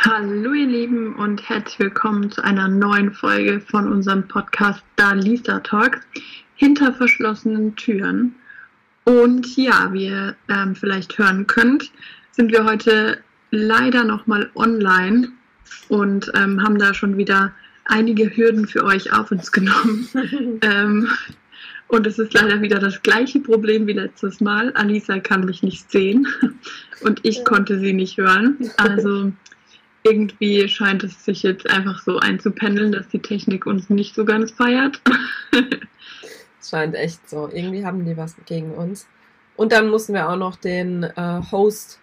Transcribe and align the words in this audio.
Hallo 0.00 0.52
ihr 0.52 0.68
Lieben 0.68 1.16
und 1.16 1.48
herzlich 1.48 1.80
willkommen 1.80 2.30
zu 2.30 2.44
einer 2.44 2.68
neuen 2.68 3.10
Folge 3.12 3.58
von 3.58 3.90
unserem 3.90 4.28
Podcast 4.28 4.80
Da 4.94 5.12
Lisa 5.12 5.58
Talk 5.58 6.02
hinter 6.54 6.92
verschlossenen 6.92 7.74
Türen. 7.74 8.36
Und 9.02 9.56
ja, 9.56 9.92
wie 9.92 10.06
ihr 10.06 10.36
ähm, 10.48 10.76
vielleicht 10.76 11.18
hören 11.18 11.48
könnt, 11.48 11.90
sind 12.30 12.52
wir 12.52 12.64
heute 12.64 13.18
leider 13.50 14.04
nochmal 14.04 14.48
online 14.54 15.32
und 15.88 16.30
ähm, 16.36 16.62
haben 16.62 16.78
da 16.78 16.94
schon 16.94 17.16
wieder 17.16 17.52
einige 17.84 18.36
Hürden 18.36 18.68
für 18.68 18.84
euch 18.84 19.12
auf 19.12 19.32
uns 19.32 19.50
genommen. 19.50 20.08
ähm, 20.62 21.08
und 21.88 22.06
es 22.06 22.20
ist 22.20 22.34
leider 22.34 22.62
wieder 22.62 22.78
das 22.78 23.02
gleiche 23.02 23.40
Problem 23.40 23.88
wie 23.88 23.94
letztes 23.94 24.40
Mal. 24.40 24.72
Alisa 24.74 25.18
kann 25.18 25.44
mich 25.44 25.64
nicht 25.64 25.90
sehen 25.90 26.28
und 27.00 27.18
ich 27.24 27.44
konnte 27.44 27.80
sie 27.80 27.94
nicht 27.94 28.16
hören. 28.16 28.58
Also 28.76 29.32
irgendwie 30.08 30.68
scheint 30.68 31.04
es 31.04 31.24
sich 31.24 31.42
jetzt 31.42 31.68
einfach 31.70 32.00
so 32.02 32.18
einzupendeln, 32.18 32.92
dass 32.92 33.08
die 33.08 33.20
Technik 33.20 33.66
uns 33.66 33.90
nicht 33.90 34.14
so 34.14 34.24
ganz 34.24 34.50
feiert. 34.52 35.00
scheint 36.68 36.94
echt 36.94 37.28
so. 37.28 37.48
Irgendwie 37.52 37.84
haben 37.84 38.04
die 38.04 38.16
was 38.16 38.36
gegen 38.46 38.72
uns. 38.72 39.06
Und 39.56 39.72
dann 39.72 39.88
mussten 39.88 40.14
wir 40.14 40.28
auch 40.28 40.36
noch 40.36 40.56
den 40.56 41.02
äh, 41.02 41.40
Host 41.50 42.00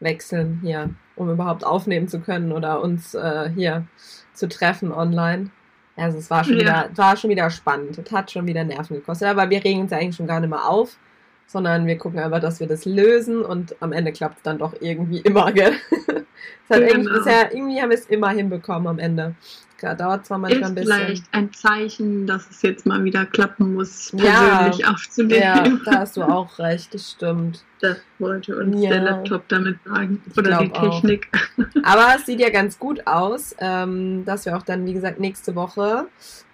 wechseln 0.00 0.60
hier, 0.62 0.90
um 1.14 1.30
überhaupt 1.30 1.64
aufnehmen 1.64 2.08
zu 2.08 2.20
können 2.20 2.52
oder 2.52 2.82
uns 2.82 3.14
äh, 3.14 3.50
hier 3.54 3.86
zu 4.34 4.48
treffen 4.48 4.92
online. 4.92 5.50
Also 5.96 6.18
es 6.18 6.28
war 6.28 6.44
schon, 6.44 6.54
ja. 6.54 6.60
wieder, 6.60 6.90
war 6.96 7.16
schon 7.16 7.30
wieder 7.30 7.48
spannend. 7.48 7.96
Es 7.96 8.12
hat 8.12 8.30
schon 8.30 8.46
wieder 8.46 8.64
Nerven 8.64 8.96
gekostet. 8.96 9.28
Aber 9.28 9.48
wir 9.48 9.64
regen 9.64 9.80
uns 9.80 9.92
eigentlich 9.92 10.16
schon 10.16 10.26
gar 10.26 10.40
nicht 10.40 10.50
mehr 10.50 10.68
auf, 10.68 10.98
sondern 11.46 11.86
wir 11.86 11.96
gucken 11.96 12.18
einfach, 12.18 12.40
dass 12.40 12.60
wir 12.60 12.66
das 12.66 12.84
lösen 12.84 13.42
und 13.42 13.76
am 13.80 13.92
Ende 13.92 14.12
klappt 14.12 14.38
es 14.38 14.42
dann 14.42 14.58
doch 14.58 14.74
irgendwie 14.80 15.20
immer, 15.20 15.52
gell? 15.52 15.72
Es 16.68 16.76
hat 16.76 16.88
genau. 16.88 17.12
bisher, 17.12 17.54
irgendwie 17.54 17.80
haben 17.80 17.90
wir 17.90 17.96
es 17.96 18.06
immer 18.06 18.30
hinbekommen 18.30 18.88
am 18.88 18.98
Ende. 18.98 19.34
Klar, 19.78 19.94
dauert 19.94 20.24
zwar 20.26 20.38
manchmal 20.38 20.70
ein 20.70 20.74
bisschen. 20.74 20.94
vielleicht 20.94 21.24
ein 21.32 21.52
Zeichen, 21.52 22.26
dass 22.26 22.48
es 22.50 22.62
jetzt 22.62 22.86
mal 22.86 23.04
wieder 23.04 23.26
klappen 23.26 23.74
muss, 23.74 24.10
persönlich 24.16 24.78
ja, 24.78 24.90
aufzunehmen. 24.90 25.42
Ja, 25.42 25.64
da 25.84 25.98
hast 26.00 26.16
du 26.16 26.22
auch 26.22 26.58
recht, 26.58 26.94
das 26.94 27.10
stimmt. 27.10 27.62
Das 27.80 27.98
wollte 28.18 28.56
uns 28.56 28.82
ja. 28.82 28.88
der 28.88 29.02
Laptop 29.02 29.46
damit 29.48 29.78
sagen. 29.84 30.22
Oder 30.34 30.58
die 30.58 30.70
Technik. 30.70 31.28
Auch. 31.34 31.82
Aber 31.82 32.16
es 32.16 32.24
sieht 32.24 32.40
ja 32.40 32.48
ganz 32.48 32.78
gut 32.78 33.06
aus, 33.06 33.54
ähm, 33.58 34.24
dass 34.24 34.46
wir 34.46 34.56
auch 34.56 34.62
dann, 34.62 34.86
wie 34.86 34.94
gesagt, 34.94 35.20
nächste 35.20 35.54
Woche 35.54 36.06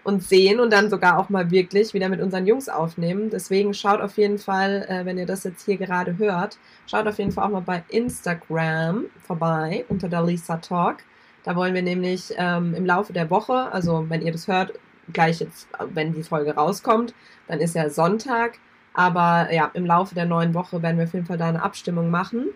uns 0.04 0.28
sehen 0.28 0.58
und 0.58 0.72
dann 0.72 0.90
sogar 0.90 1.18
auch 1.18 1.28
mal 1.28 1.50
wirklich 1.52 1.94
wieder 1.94 2.08
mit 2.08 2.20
unseren 2.20 2.46
Jungs 2.46 2.68
aufnehmen. 2.68 3.30
Deswegen 3.30 3.72
schaut 3.72 4.00
auf 4.00 4.16
jeden 4.16 4.38
Fall, 4.38 4.84
äh, 4.88 5.04
wenn 5.04 5.16
ihr 5.16 5.26
das 5.26 5.44
jetzt 5.44 5.64
hier 5.64 5.76
gerade 5.76 6.18
hört, 6.18 6.58
schaut 6.90 7.06
auf 7.06 7.18
jeden 7.18 7.30
Fall 7.30 7.44
auch 7.44 7.50
mal 7.50 7.60
bei 7.60 7.84
Instagram 7.88 9.04
vorbei 9.24 9.84
unter 9.88 10.08
der 10.08 10.24
Lisa 10.24 10.56
Talk. 10.56 10.96
Da 11.44 11.56
wollen 11.56 11.74
wir 11.74 11.82
nämlich 11.82 12.32
ähm, 12.36 12.74
im 12.74 12.86
Laufe 12.86 13.12
der 13.12 13.30
Woche, 13.30 13.72
also 13.72 14.06
wenn 14.08 14.22
ihr 14.22 14.32
das 14.32 14.48
hört, 14.48 14.72
gleich 15.12 15.40
jetzt, 15.40 15.68
wenn 15.92 16.14
die 16.14 16.22
Folge 16.22 16.54
rauskommt, 16.54 17.14
dann 17.48 17.60
ist 17.60 17.74
ja 17.74 17.90
Sonntag. 17.90 18.58
Aber 18.94 19.52
ja, 19.52 19.70
im 19.74 19.86
Laufe 19.86 20.14
der 20.14 20.26
neuen 20.26 20.54
Woche 20.54 20.82
werden 20.82 20.98
wir 20.98 21.04
auf 21.04 21.14
jeden 21.14 21.26
Fall 21.26 21.38
da 21.38 21.48
eine 21.48 21.62
Abstimmung 21.62 22.10
machen 22.10 22.48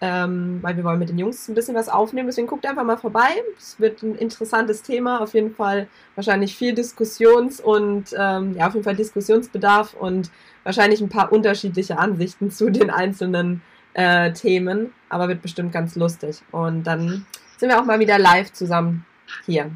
ähm, 0.00 0.58
weil 0.62 0.76
wir 0.76 0.84
wollen 0.84 0.98
mit 0.98 1.08
den 1.08 1.18
Jungs 1.18 1.48
ein 1.48 1.54
bisschen 1.54 1.74
was 1.74 1.88
aufnehmen. 1.88 2.28
Deswegen 2.28 2.46
guckt 2.46 2.66
einfach 2.66 2.84
mal 2.84 2.96
vorbei. 2.96 3.28
Es 3.58 3.80
wird 3.80 4.02
ein 4.02 4.14
interessantes 4.14 4.82
Thema, 4.82 5.20
auf 5.20 5.34
jeden 5.34 5.54
Fall 5.54 5.88
wahrscheinlich 6.14 6.56
viel 6.56 6.74
Diskussions- 6.74 7.60
und 7.60 8.14
ähm, 8.16 8.54
ja, 8.56 8.68
auf 8.68 8.74
jeden 8.74 8.84
Fall 8.84 8.96
Diskussionsbedarf 8.96 9.94
und 9.94 10.30
wahrscheinlich 10.62 11.00
ein 11.00 11.08
paar 11.08 11.32
unterschiedliche 11.32 11.98
Ansichten 11.98 12.50
zu 12.50 12.70
den 12.70 12.90
einzelnen 12.90 13.62
äh, 13.94 14.32
Themen, 14.32 14.92
aber 15.08 15.28
wird 15.28 15.42
bestimmt 15.42 15.72
ganz 15.72 15.96
lustig. 15.96 16.42
Und 16.52 16.84
dann 16.84 17.26
sind 17.58 17.68
wir 17.68 17.78
auch 17.78 17.84
mal 17.84 18.00
wieder 18.00 18.18
live 18.18 18.52
zusammen 18.52 19.04
hier. 19.44 19.70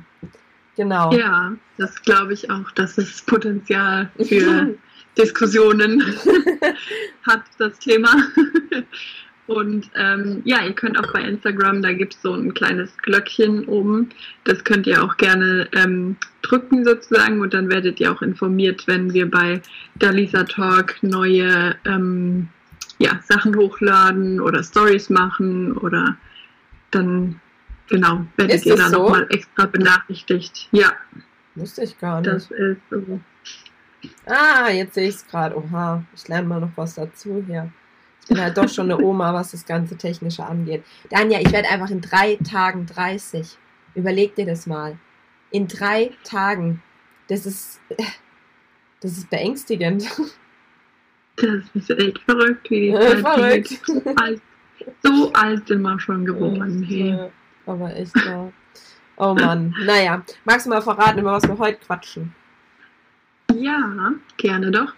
Genau. 0.77 1.13
Ja, 1.13 1.53
das 1.77 2.01
glaube 2.03 2.33
ich 2.33 2.51
auch, 2.51 2.71
dass 2.73 2.97
es 2.97 3.23
Potenzial 3.23 4.11
für 4.17 4.75
Diskussionen 5.19 6.03
hat, 7.27 7.43
das 7.59 7.79
Thema. 7.79 8.11
Und 9.47 9.91
ähm, 9.97 10.41
ja, 10.45 10.65
ihr 10.65 10.73
könnt 10.73 10.99
auch 10.99 11.13
bei 11.13 11.21
Instagram, 11.23 11.83
da 11.83 11.93
gibt 11.93 12.15
es 12.15 12.23
so 12.23 12.33
ein 12.33 12.55
kleines 12.55 12.97
Glöckchen 12.99 13.67
oben. 13.67 14.11
Das 14.45 14.65
könnt 14.65 14.87
ihr 14.87 15.03
auch 15.03 15.17
gerne 15.17 15.69
ähm, 15.75 16.17
drücken 16.43 16.85
sozusagen 16.85 17.41
und 17.41 17.53
dann 17.53 17.69
werdet 17.69 18.01
ihr 18.01 18.13
auch 18.13 18.23
informiert, 18.23 18.87
wenn 18.87 19.13
wir 19.13 19.31
bei 19.31 19.61
Dalisa 19.97 20.45
Talk 20.45 21.03
neue 21.03 21.75
ähm, 21.85 22.49
ja, 22.99 23.19
Sachen 23.29 23.57
hochladen 23.57 24.41
oder 24.41 24.63
Stories 24.63 25.11
machen 25.11 25.73
oder 25.77 26.17
dann 26.93 27.41
genau 27.93 28.25
werdet 28.37 28.57
ist 28.57 28.67
ihr 28.67 28.77
dann 28.77 28.91
so? 28.91 29.05
nochmal 29.05 29.27
extra 29.31 29.67
benachrichtigt. 29.67 30.69
Ja. 30.73 30.93
Wusste 31.55 31.85
ich 31.85 31.99
gar 31.99 32.21
nicht. 32.21 32.33
Das 32.33 32.51
ist 32.51 32.81
so. 32.91 33.21
Ah, 34.27 34.71
jetzt 34.71 34.95
sehe 34.95 35.09
ich 35.09 35.17
es 35.17 35.27
gerade. 35.27 35.57
Oha, 35.57 36.03
ich 36.15 36.27
lerne 36.27 36.49
mal 36.49 36.61
noch 36.61 36.73
was 36.77 36.95
dazu 36.95 37.45
hier. 37.47 37.71
Ich 38.23 38.29
bin 38.29 38.41
halt 38.41 38.57
doch 38.57 38.69
schon 38.69 38.91
eine 38.91 39.03
Oma, 39.03 39.35
was 39.35 39.51
das 39.51 39.67
ganze 39.67 39.97
Technische 39.97 40.45
angeht. 40.45 40.85
Danja, 41.11 41.41
ich 41.41 41.53
werde 41.53 41.69
einfach 41.69 41.91
in 41.91 42.01
drei 42.01 42.37
Tagen 42.37 42.87
30. 42.87 43.59
Überleg 43.95 44.35
dir 44.35 44.47
das 44.47 44.67
mal. 44.67 44.97
In 45.51 45.69
drei 45.69 46.13
Tagen. 46.25 46.83
Das 47.29 47.47
ist. 47.47 47.81
Das 49.01 49.19
ist 49.19 49.29
beängstigend. 49.31 50.05
Das 51.37 51.65
ist 51.75 51.91
echt 51.91 52.19
verrückt, 52.21 52.71
wie 52.71 52.81
die 52.81 52.89
äh, 52.91 53.23
Zeit. 53.23 53.67
So 53.85 54.03
alt, 54.17 54.43
so 55.03 55.33
alt 55.33 55.67
sind 55.67 55.83
wir 55.83 55.99
schon 55.99 56.25
geworden. 56.25 56.85
Hey. 56.85 57.31
Ja, 57.67 57.73
aber 57.73 57.97
echt 57.97 58.15
wahr. 58.27 58.53
Oh 59.17 59.35
Mann. 59.35 59.75
Naja, 59.85 60.23
magst 60.45 60.67
du 60.67 60.71
mal 60.71 60.83
verraten, 60.83 61.21
über 61.21 61.33
was 61.33 61.47
wir 61.47 61.59
heute 61.59 61.79
quatschen? 61.85 62.35
Ja, 63.55 64.13
gerne 64.37 64.71
doch 64.71 64.93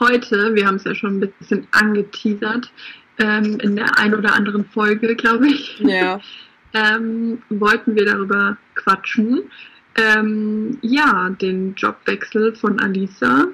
heute, 0.00 0.54
wir 0.54 0.66
haben 0.66 0.76
es 0.76 0.84
ja 0.84 0.94
schon 0.94 1.18
ein 1.18 1.32
bisschen 1.38 1.66
angeteasert, 1.72 2.70
ähm, 3.18 3.58
in 3.60 3.76
der 3.76 3.98
ein 3.98 4.14
oder 4.14 4.34
anderen 4.34 4.64
Folge, 4.64 5.14
glaube 5.16 5.48
ich, 5.48 5.78
ja. 5.80 6.20
ähm, 6.74 7.42
wollten 7.48 7.96
wir 7.96 8.04
darüber 8.04 8.56
quatschen. 8.74 9.50
Ähm, 9.96 10.78
ja, 10.82 11.30
den 11.30 11.74
Jobwechsel 11.74 12.54
von 12.54 12.78
Alisa 12.78 13.46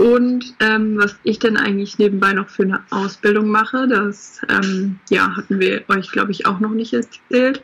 und 0.00 0.54
ähm, 0.60 0.96
was 0.96 1.14
ich 1.24 1.38
denn 1.40 1.58
eigentlich 1.58 1.98
nebenbei 1.98 2.32
noch 2.32 2.48
für 2.48 2.62
eine 2.62 2.82
Ausbildung 2.88 3.48
mache. 3.48 3.86
Das 3.86 4.40
ähm, 4.48 4.98
ja, 5.10 5.36
hatten 5.36 5.60
wir 5.60 5.84
euch, 5.88 6.10
glaube 6.10 6.30
ich, 6.32 6.46
auch 6.46 6.58
noch 6.58 6.70
nicht 6.70 6.94
erzählt. 6.94 7.62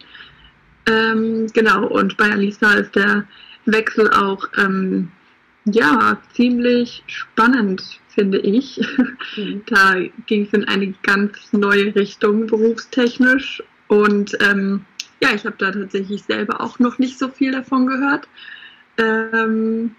Ähm, 0.86 1.46
genau, 1.54 1.86
und 1.86 2.18
bei 2.18 2.30
Alisa 2.30 2.74
ist 2.74 2.94
der 2.94 3.24
Wechsel 3.64 4.10
auch 4.10 4.46
ja, 5.64 6.18
ziemlich 6.34 7.02
spannend, 7.06 7.82
finde 8.08 8.38
ich. 8.38 8.80
Mhm. 9.36 9.62
Da 9.66 9.94
ging 10.26 10.44
es 10.44 10.52
in 10.52 10.64
eine 10.64 10.92
ganz 11.02 11.54
neue 11.54 11.94
Richtung 11.94 12.46
berufstechnisch. 12.46 13.62
Und 13.88 14.36
ähm, 14.40 14.84
ja, 15.22 15.30
ich 15.34 15.46
habe 15.46 15.56
da 15.58 15.72
tatsächlich 15.72 16.22
selber 16.24 16.60
auch 16.60 16.78
noch 16.80 16.98
nicht 16.98 17.18
so 17.18 17.28
viel 17.28 17.52
davon 17.52 17.86
gehört, 17.86 18.28
ähm, 18.98 19.96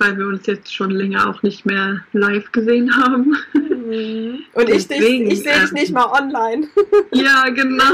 weil 0.00 0.16
wir 0.16 0.26
uns 0.26 0.46
jetzt 0.46 0.74
schon 0.74 0.90
länger 0.90 1.28
auch 1.28 1.42
nicht 1.42 1.66
mehr 1.66 2.04
live 2.12 2.50
gesehen 2.52 2.94
haben. 2.96 3.36
Mhm. 3.52 4.40
Und 4.52 4.68
ich, 4.68 4.88
Deswegen, 4.88 5.26
ich, 5.26 5.34
ich 5.34 5.42
sehe 5.42 5.60
dich 5.60 5.70
ähm, 5.70 5.74
nicht 5.74 5.92
mal 5.92 6.06
online. 6.06 6.68
ja, 7.12 7.48
genau. 7.50 7.84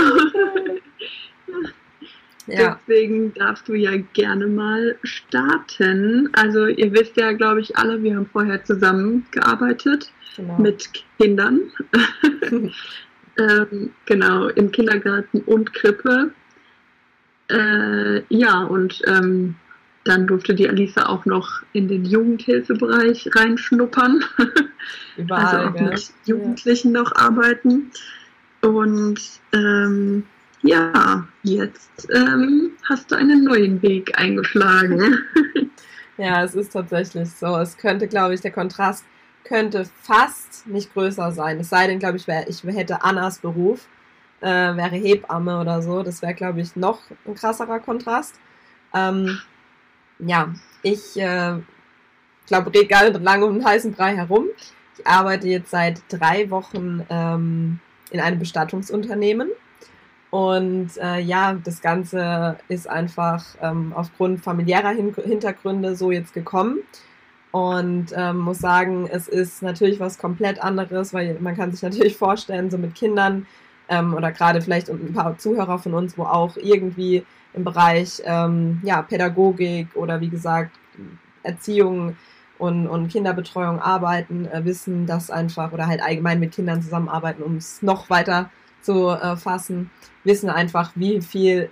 Ja. 2.47 2.79
Deswegen 2.87 3.33
darfst 3.35 3.69
du 3.69 3.75
ja 3.75 3.97
gerne 4.13 4.47
mal 4.47 4.97
starten. 5.03 6.29
Also 6.35 6.67
ihr 6.67 6.93
wisst 6.93 7.17
ja, 7.17 7.33
glaube 7.33 7.61
ich, 7.61 7.77
alle, 7.77 8.03
wir 8.03 8.17
haben 8.17 8.27
vorher 8.27 8.63
zusammengearbeitet 8.65 10.11
genau. 10.37 10.59
mit 10.59 10.91
Kindern. 11.19 11.61
ähm, 13.39 13.91
genau, 14.05 14.49
im 14.49 14.71
Kindergarten 14.71 15.41
und 15.43 15.73
Krippe. 15.73 16.33
Äh, 17.49 18.23
ja, 18.29 18.65
und 18.65 19.00
ähm, 19.07 19.55
dann 20.05 20.27
durfte 20.27 20.55
die 20.55 20.69
Alisa 20.69 21.06
auch 21.06 21.25
noch 21.25 21.62
in 21.73 21.89
den 21.89 22.05
Jugendhilfebereich 22.05 23.31
reinschnuppern. 23.35 24.23
Überall, 25.17 25.67
also 25.67 25.85
auch 25.85 25.91
mit 25.91 26.11
Jugendlichen 26.27 26.95
ja. 26.95 27.01
noch 27.01 27.17
arbeiten. 27.17 27.91
Und 28.61 29.21
ähm, 29.53 30.25
ja, 30.62 31.27
jetzt 31.43 32.09
ähm, 32.15 32.73
hast 32.89 33.11
du 33.11 33.17
einen 33.17 33.45
neuen 33.45 33.81
Weg 33.83 34.19
eingeschlagen. 34.19 35.19
ja, 36.19 36.45
es 36.45 36.55
ist 36.55 36.73
tatsächlich 36.73 37.31
so. 37.31 37.57
Es 37.57 37.77
könnte, 37.77 38.07
glaube 38.07 38.35
ich, 38.35 38.41
der 38.41 38.53
Kontrast 38.53 39.05
könnte 39.45 39.87
fast 40.03 40.67
nicht 40.67 40.93
größer 40.93 41.33
sein. 41.33 41.61
Es 41.61 41.71
sei 41.71 41.87
denn, 41.87 41.99
glaube 41.99 42.17
ich, 42.17 42.27
wär, 42.27 42.49
ich 42.49 42.62
hätte 42.65 43.03
Annas 43.03 43.39
Beruf, 43.39 43.87
äh, 44.41 44.47
wäre 44.47 44.97
Hebamme 44.97 45.61
oder 45.61 45.83
so. 45.83 46.03
Das 46.03 46.23
wäre, 46.23 46.35
glaube 46.35 46.61
ich, 46.61 46.77
noch 46.77 47.00
ein 47.27 47.35
krasserer 47.35 47.81
Kontrast. 47.81 48.35
Ähm, 48.95 49.39
ja, 50.19 50.55
ich 50.82 51.16
äh, 51.16 51.55
glaube, 52.46 52.75
rede 52.75 52.87
gar 52.87 53.08
nicht 53.08 53.20
lange 53.22 53.46
um 53.46 53.55
den 53.55 53.64
heißen 53.64 53.93
Brei 53.93 54.16
herum. 54.16 54.46
Ich 54.96 55.06
arbeite 55.06 55.49
jetzt 55.49 55.70
seit 55.70 56.02
drei 56.08 56.50
Wochen 56.50 57.05
ähm, 57.11 57.81
in 58.11 58.20
einem 58.20 58.38
Bestattungsunternehmen 58.38 59.50
Und 60.31 60.96
äh, 60.99 61.20
ja, 61.20 61.55
das 61.64 61.81
Ganze 61.81 62.56
ist 62.69 62.88
einfach 62.88 63.44
ähm, 63.61 63.93
aufgrund 63.94 64.43
familiärer 64.43 64.90
Hin 64.90 65.14
Hintergründe 65.14 65.96
so 65.96 66.11
jetzt 66.11 66.34
gekommen. 66.34 66.81
Und 67.50 68.06
ähm, 68.16 68.38
muss 68.38 68.58
sagen, 68.58 69.08
es 69.11 69.28
ist 69.28 69.62
natürlich 69.62 70.00
was 70.00 70.19
komplett 70.19 70.61
anderes, 70.62 71.14
weil 71.14 71.38
man 71.40 71.56
kann 71.56 71.70
sich 71.70 71.82
natürlich 71.82 72.16
vorstellen, 72.19 72.70
so 72.70 72.78
mit 72.78 72.96
Kindern 72.96 73.46
ähm, 73.88 74.14
oder 74.14 74.32
gerade 74.32 74.61
vielleicht 74.61 74.90
ein 74.90 75.12
paar 75.12 75.38
Zuhörer 75.38 75.78
von 75.78 75.94
uns, 75.94 76.19
wo 76.19 76.25
auch 76.25 76.56
irgendwie 76.56 77.25
im 77.55 77.65
Bereich 77.65 78.23
ähm, 78.25 78.81
ja, 78.83 79.03
Pädagogik 79.03 79.89
oder 79.95 80.21
wie 80.21 80.29
gesagt 80.29 80.77
Erziehung 81.43 82.17
und, 82.59 82.87
und 82.87 83.09
Kinderbetreuung 83.09 83.81
arbeiten, 83.81 84.47
äh, 84.47 84.65
wissen, 84.65 85.06
dass 85.06 85.31
einfach 85.31 85.73
oder 85.73 85.87
halt 85.87 86.03
allgemein 86.03 86.41
mit 86.41 86.53
Kindern 86.53 86.83
zusammenarbeiten, 86.83 87.43
um 87.43 87.56
es 87.56 87.83
noch 87.83 88.11
weiter 88.11 88.51
zu 88.81 89.09
äh, 89.09 89.37
fassen, 89.37 89.91
wissen 90.25 90.51
einfach, 90.51 90.93
wie 90.95 91.21
viel 91.21 91.71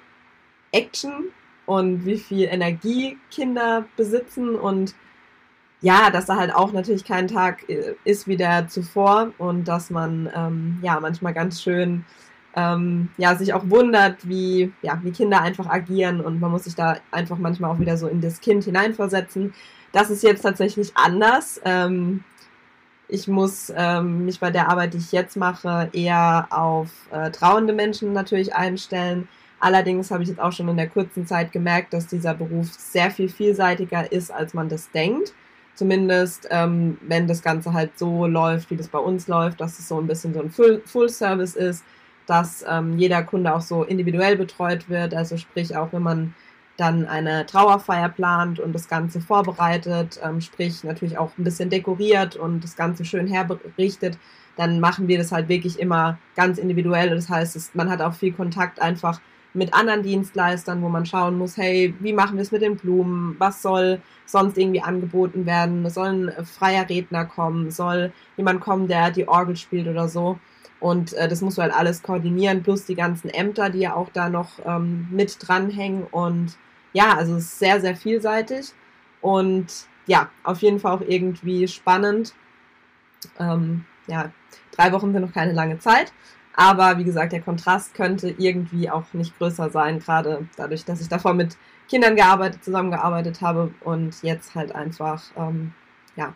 Action 0.72 1.26
und 1.66 2.04
wie 2.04 2.18
viel 2.18 2.48
Energie 2.50 3.18
Kinder 3.30 3.84
besitzen 3.96 4.56
und 4.56 4.94
ja, 5.80 6.10
dass 6.10 6.26
da 6.26 6.36
halt 6.36 6.54
auch 6.54 6.72
natürlich 6.72 7.04
kein 7.04 7.26
Tag 7.28 7.68
äh, 7.68 7.94
ist 8.04 8.26
wie 8.26 8.36
der 8.36 8.68
zuvor 8.68 9.32
und 9.38 9.66
dass 9.66 9.90
man 9.90 10.30
ähm, 10.34 10.78
ja 10.82 10.98
manchmal 11.00 11.34
ganz 11.34 11.60
schön 11.60 12.04
ähm, 12.54 13.08
ja 13.16 13.34
sich 13.36 13.54
auch 13.54 13.68
wundert, 13.68 14.28
wie 14.28 14.72
ja 14.82 14.98
wie 15.02 15.10
Kinder 15.12 15.40
einfach 15.40 15.66
agieren 15.68 16.20
und 16.20 16.40
man 16.40 16.50
muss 16.50 16.64
sich 16.64 16.74
da 16.74 16.98
einfach 17.10 17.38
manchmal 17.38 17.70
auch 17.70 17.78
wieder 17.78 17.96
so 17.96 18.08
in 18.08 18.20
das 18.20 18.40
Kind 18.40 18.64
hineinversetzen. 18.64 19.54
Das 19.92 20.10
ist 20.10 20.22
jetzt 20.22 20.42
tatsächlich 20.42 20.92
anders. 20.94 21.60
Ähm, 21.64 22.24
ich 23.08 23.28
muss 23.28 23.70
ähm, 23.76 24.24
mich 24.24 24.40
bei 24.40 24.50
der 24.50 24.70
Arbeit, 24.70 24.94
die 24.94 24.98
ich 24.98 25.12
jetzt 25.12 25.36
mache, 25.36 25.90
eher 25.92 26.46
auf 26.50 26.88
äh, 27.10 27.30
trauernde 27.30 27.74
Menschen 27.74 28.12
natürlich 28.14 28.54
einstellen. 28.54 29.28
Allerdings 29.60 30.10
habe 30.10 30.22
ich 30.22 30.30
jetzt 30.30 30.40
auch 30.40 30.52
schon 30.52 30.68
in 30.68 30.76
der 30.76 30.88
kurzen 30.88 31.26
Zeit 31.26 31.52
gemerkt, 31.52 31.92
dass 31.92 32.06
dieser 32.06 32.34
Beruf 32.34 32.72
sehr 32.72 33.10
viel 33.10 33.28
vielseitiger 33.28 34.10
ist, 34.10 34.32
als 34.32 34.54
man 34.54 34.68
das 34.68 34.90
denkt. 34.90 35.34
Zumindest, 35.74 36.48
ähm, 36.50 36.98
wenn 37.02 37.26
das 37.28 37.42
Ganze 37.42 37.72
halt 37.72 37.98
so 37.98 38.26
läuft, 38.26 38.70
wie 38.70 38.76
das 38.76 38.88
bei 38.88 38.98
uns 38.98 39.28
läuft, 39.28 39.60
dass 39.60 39.78
es 39.78 39.88
so 39.88 40.00
ein 40.00 40.06
bisschen 40.06 40.34
so 40.34 40.40
ein 40.40 40.50
Full-Service 40.50 41.54
ist, 41.54 41.84
dass 42.26 42.64
ähm, 42.68 42.98
jeder 42.98 43.22
Kunde 43.22 43.54
auch 43.54 43.60
so 43.60 43.82
individuell 43.84 44.36
betreut 44.36 44.88
wird. 44.88 45.14
Also 45.14 45.36
sprich, 45.36 45.76
auch 45.76 45.92
wenn 45.92 46.02
man 46.02 46.34
dann 46.76 47.06
eine 47.06 47.46
Trauerfeier 47.46 48.08
plant 48.08 48.58
und 48.58 48.72
das 48.72 48.88
Ganze 48.88 49.20
vorbereitet, 49.20 50.20
ähm, 50.22 50.40
sprich 50.40 50.84
natürlich 50.84 51.18
auch 51.18 51.30
ein 51.38 51.44
bisschen 51.44 51.70
dekoriert 51.70 52.36
und 52.36 52.64
das 52.64 52.76
Ganze 52.76 53.04
schön 53.04 53.26
herberichtet, 53.26 54.18
dann 54.56 54.80
machen 54.80 55.08
wir 55.08 55.18
das 55.18 55.32
halt 55.32 55.48
wirklich 55.48 55.78
immer 55.78 56.18
ganz 56.36 56.58
individuell. 56.58 57.10
Das 57.10 57.28
heißt, 57.28 57.56
es, 57.56 57.74
man 57.74 57.90
hat 57.90 58.00
auch 58.00 58.14
viel 58.14 58.32
Kontakt 58.32 58.80
einfach 58.80 59.20
mit 59.54 59.74
anderen 59.74 60.02
Dienstleistern, 60.02 60.82
wo 60.82 60.88
man 60.88 61.04
schauen 61.04 61.36
muss, 61.36 61.56
hey, 61.56 61.94
wie 62.00 62.12
machen 62.12 62.36
wir 62.36 62.42
es 62.42 62.52
mit 62.52 62.62
den 62.62 62.76
Blumen? 62.76 63.36
Was 63.38 63.60
soll 63.60 64.00
sonst 64.24 64.56
irgendwie 64.56 64.80
angeboten 64.80 65.44
werden? 65.44 65.88
Soll 65.90 66.08
ein 66.08 66.46
freier 66.46 66.88
Redner 66.88 67.26
kommen? 67.26 67.70
Soll 67.70 68.12
jemand 68.36 68.60
kommen, 68.60 68.88
der 68.88 69.10
die 69.10 69.28
Orgel 69.28 69.56
spielt 69.56 69.88
oder 69.88 70.08
so? 70.08 70.38
Und 70.82 71.12
äh, 71.12 71.28
das 71.28 71.40
musst 71.42 71.58
du 71.58 71.62
halt 71.62 71.72
alles 71.72 72.02
koordinieren, 72.02 72.64
plus 72.64 72.84
die 72.84 72.96
ganzen 72.96 73.30
Ämter, 73.30 73.70
die 73.70 73.78
ja 73.78 73.94
auch 73.94 74.08
da 74.12 74.28
noch 74.28 74.58
ähm, 74.66 75.06
mit 75.12 75.36
dranhängen. 75.38 76.08
Und 76.10 76.56
ja, 76.92 77.14
also 77.14 77.36
es 77.36 77.44
ist 77.44 77.58
sehr, 77.60 77.80
sehr 77.80 77.94
vielseitig. 77.94 78.72
Und 79.20 79.66
ja, 80.06 80.28
auf 80.42 80.58
jeden 80.60 80.80
Fall 80.80 80.96
auch 80.96 81.00
irgendwie 81.06 81.68
spannend. 81.68 82.34
Ähm, 83.38 83.84
ja, 84.08 84.32
drei 84.72 84.90
Wochen 84.90 85.12
sind 85.12 85.22
noch 85.22 85.32
keine 85.32 85.52
lange 85.52 85.78
Zeit. 85.78 86.12
Aber 86.56 86.98
wie 86.98 87.04
gesagt, 87.04 87.32
der 87.32 87.42
Kontrast 87.42 87.94
könnte 87.94 88.34
irgendwie 88.36 88.90
auch 88.90 89.04
nicht 89.12 89.38
größer 89.38 89.70
sein, 89.70 90.00
gerade 90.00 90.48
dadurch, 90.56 90.84
dass 90.84 91.00
ich 91.00 91.08
davor 91.08 91.32
mit 91.32 91.56
Kindern 91.88 92.16
gearbeitet, 92.16 92.64
zusammengearbeitet 92.64 93.40
habe 93.40 93.72
und 93.82 94.20
jetzt 94.22 94.56
halt 94.56 94.74
einfach, 94.74 95.22
ähm, 95.36 95.74
ja, 96.16 96.34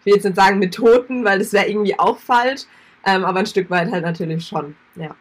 ich 0.00 0.06
will 0.06 0.14
jetzt 0.14 0.24
nicht 0.24 0.36
sagen 0.36 0.58
mit 0.58 0.74
Toten, 0.74 1.24
weil 1.24 1.38
das 1.38 1.54
wäre 1.54 1.66
irgendwie 1.66 1.98
auch 1.98 2.18
falsch, 2.18 2.66
ähm, 3.04 3.24
aber 3.24 3.40
ein 3.40 3.46
Stück 3.46 3.70
weit 3.70 3.90
halt 3.90 4.04
natürlich 4.04 4.46
schon, 4.46 4.74
ja. 4.96 5.14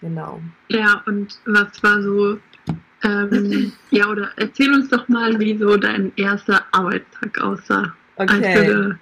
Genau. 0.00 0.40
Ja, 0.68 1.02
und 1.06 1.38
was 1.46 1.82
war 1.82 2.02
so, 2.02 2.38
ähm, 3.02 3.72
ja, 3.90 4.06
oder 4.08 4.30
erzähl 4.36 4.72
uns 4.72 4.88
doch 4.88 5.08
mal, 5.08 5.38
wie 5.40 5.58
so 5.58 5.76
dein 5.76 6.12
erster 6.16 6.64
Arbeitstag 6.72 7.40
aussah. 7.40 7.94
Okay 8.16 8.94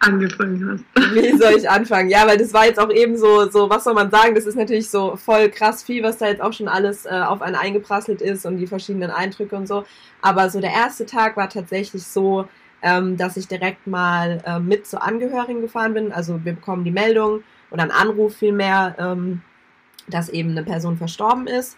angefangen 0.00 0.70
hast. 0.70 1.14
Wie 1.14 1.36
soll 1.36 1.54
ich 1.56 1.68
anfangen? 1.68 2.08
Ja, 2.08 2.26
weil 2.26 2.38
das 2.38 2.52
war 2.52 2.66
jetzt 2.66 2.78
auch 2.78 2.90
eben 2.90 3.16
so, 3.16 3.48
so, 3.50 3.68
was 3.68 3.84
soll 3.84 3.94
man 3.94 4.10
sagen? 4.10 4.34
Das 4.34 4.46
ist 4.46 4.56
natürlich 4.56 4.88
so 4.88 5.16
voll 5.16 5.48
krass 5.48 5.82
viel, 5.82 6.02
was 6.02 6.18
da 6.18 6.28
jetzt 6.28 6.40
auch 6.40 6.52
schon 6.52 6.68
alles 6.68 7.06
äh, 7.06 7.10
auf 7.10 7.42
einen 7.42 7.56
eingeprasselt 7.56 8.22
ist 8.22 8.46
und 8.46 8.58
die 8.58 8.66
verschiedenen 8.66 9.10
Eindrücke 9.10 9.56
und 9.56 9.66
so. 9.66 9.84
Aber 10.22 10.50
so 10.50 10.60
der 10.60 10.72
erste 10.72 11.06
Tag 11.06 11.36
war 11.36 11.48
tatsächlich 11.48 12.04
so, 12.04 12.48
ähm, 12.82 13.16
dass 13.16 13.36
ich 13.36 13.48
direkt 13.48 13.86
mal 13.86 14.42
äh, 14.46 14.58
mit 14.58 14.86
zu 14.86 15.00
Angehörigen 15.00 15.60
gefahren 15.60 15.94
bin. 15.94 16.12
Also 16.12 16.44
wir 16.44 16.54
bekommen 16.54 16.84
die 16.84 16.90
Meldung 16.90 17.42
oder 17.70 17.82
einen 17.82 17.90
Anruf 17.90 18.36
vielmehr, 18.36 18.94
ähm, 18.98 19.42
dass 20.08 20.28
eben 20.28 20.50
eine 20.50 20.62
Person 20.62 20.96
verstorben 20.96 21.46
ist. 21.46 21.76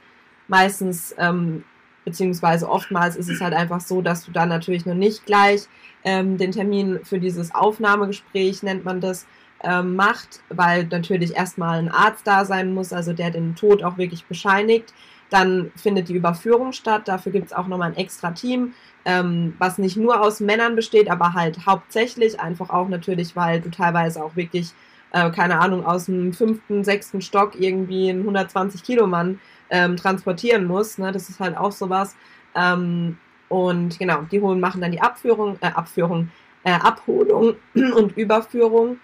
Meistens 0.48 1.14
ähm, 1.18 1.64
beziehungsweise 2.04 2.68
oftmals 2.68 3.16
ist 3.16 3.28
es 3.28 3.40
halt 3.40 3.54
einfach 3.54 3.80
so, 3.80 4.02
dass 4.02 4.24
du 4.24 4.32
dann 4.32 4.48
natürlich 4.48 4.86
noch 4.86 4.94
nicht 4.94 5.26
gleich 5.26 5.68
ähm, 6.04 6.38
den 6.38 6.52
Termin 6.52 7.00
für 7.04 7.18
dieses 7.18 7.54
Aufnahmegespräch, 7.54 8.62
nennt 8.62 8.84
man 8.84 9.00
das, 9.00 9.26
ähm, 9.62 9.94
macht, 9.94 10.40
weil 10.48 10.84
natürlich 10.84 11.36
erstmal 11.36 11.78
ein 11.78 11.90
Arzt 11.90 12.26
da 12.26 12.44
sein 12.44 12.72
muss, 12.72 12.92
also 12.92 13.12
der 13.12 13.30
den 13.30 13.54
Tod 13.56 13.82
auch 13.82 13.98
wirklich 13.98 14.24
bescheinigt. 14.24 14.94
Dann 15.28 15.70
findet 15.76 16.08
die 16.08 16.14
Überführung 16.14 16.72
statt. 16.72 17.06
Dafür 17.06 17.30
gibt 17.30 17.46
es 17.46 17.52
auch 17.52 17.68
nochmal 17.68 17.90
ein 17.90 17.96
extra 17.96 18.32
Team, 18.32 18.72
ähm, 19.04 19.54
was 19.58 19.78
nicht 19.78 19.96
nur 19.96 20.20
aus 20.20 20.40
Männern 20.40 20.76
besteht, 20.76 21.10
aber 21.10 21.34
halt 21.34 21.66
hauptsächlich 21.66 22.40
einfach 22.40 22.70
auch 22.70 22.88
natürlich, 22.88 23.34
weil 23.36 23.60
du 23.60 23.70
teilweise 23.70 24.22
auch 24.22 24.36
wirklich, 24.36 24.72
äh, 25.12 25.30
keine 25.30 25.60
Ahnung, 25.60 25.84
aus 25.86 26.06
dem 26.06 26.32
fünften, 26.32 26.84
sechsten 26.84 27.22
Stock 27.22 27.58
irgendwie 27.58 28.10
einen 28.10 28.20
120 28.20 28.82
Kilo 28.82 29.06
Mann 29.06 29.40
ähm, 29.70 29.96
transportieren 29.96 30.66
muss. 30.66 30.98
Ne? 30.98 31.12
Das 31.12 31.28
ist 31.28 31.40
halt 31.40 31.56
auch 31.56 31.72
sowas. 31.72 32.16
Ähm, 32.54 33.18
und 33.48 33.98
genau, 33.98 34.22
die 34.30 34.40
holen, 34.40 34.60
machen 34.60 34.80
dann 34.80 34.92
die 34.92 35.00
Abführung, 35.00 35.56
äh, 35.60 35.68
Abführung, 35.68 36.30
äh, 36.64 36.72
Abholung 36.72 37.56
und 37.74 38.16
Überführung. 38.16 38.98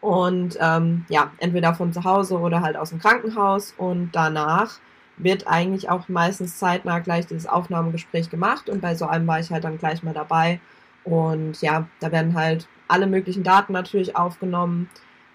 Und 0.00 0.58
ähm, 0.60 1.04
ja, 1.08 1.32
entweder 1.38 1.74
von 1.74 1.92
zu 1.92 2.04
Hause 2.04 2.38
oder 2.38 2.60
halt 2.60 2.76
aus 2.76 2.90
dem 2.90 2.98
Krankenhaus. 2.98 3.74
Und 3.76 4.10
danach 4.12 4.78
wird 5.16 5.46
eigentlich 5.46 5.88
auch 5.88 6.08
meistens 6.08 6.58
zeitnah 6.58 6.98
gleich 6.98 7.26
dieses 7.26 7.46
Aufnahmegespräch 7.46 8.30
gemacht. 8.30 8.68
Und 8.68 8.80
bei 8.80 8.94
so 8.94 9.06
einem 9.06 9.26
war 9.26 9.40
ich 9.40 9.50
halt 9.50 9.64
dann 9.64 9.78
gleich 9.78 10.02
mal 10.02 10.14
dabei. 10.14 10.60
Und 11.04 11.60
ja, 11.62 11.86
da 12.00 12.12
werden 12.12 12.34
halt 12.34 12.68
alle 12.88 13.06
möglichen 13.06 13.42
Daten 13.42 13.72
natürlich 13.72 14.16
aufgenommen 14.16 14.88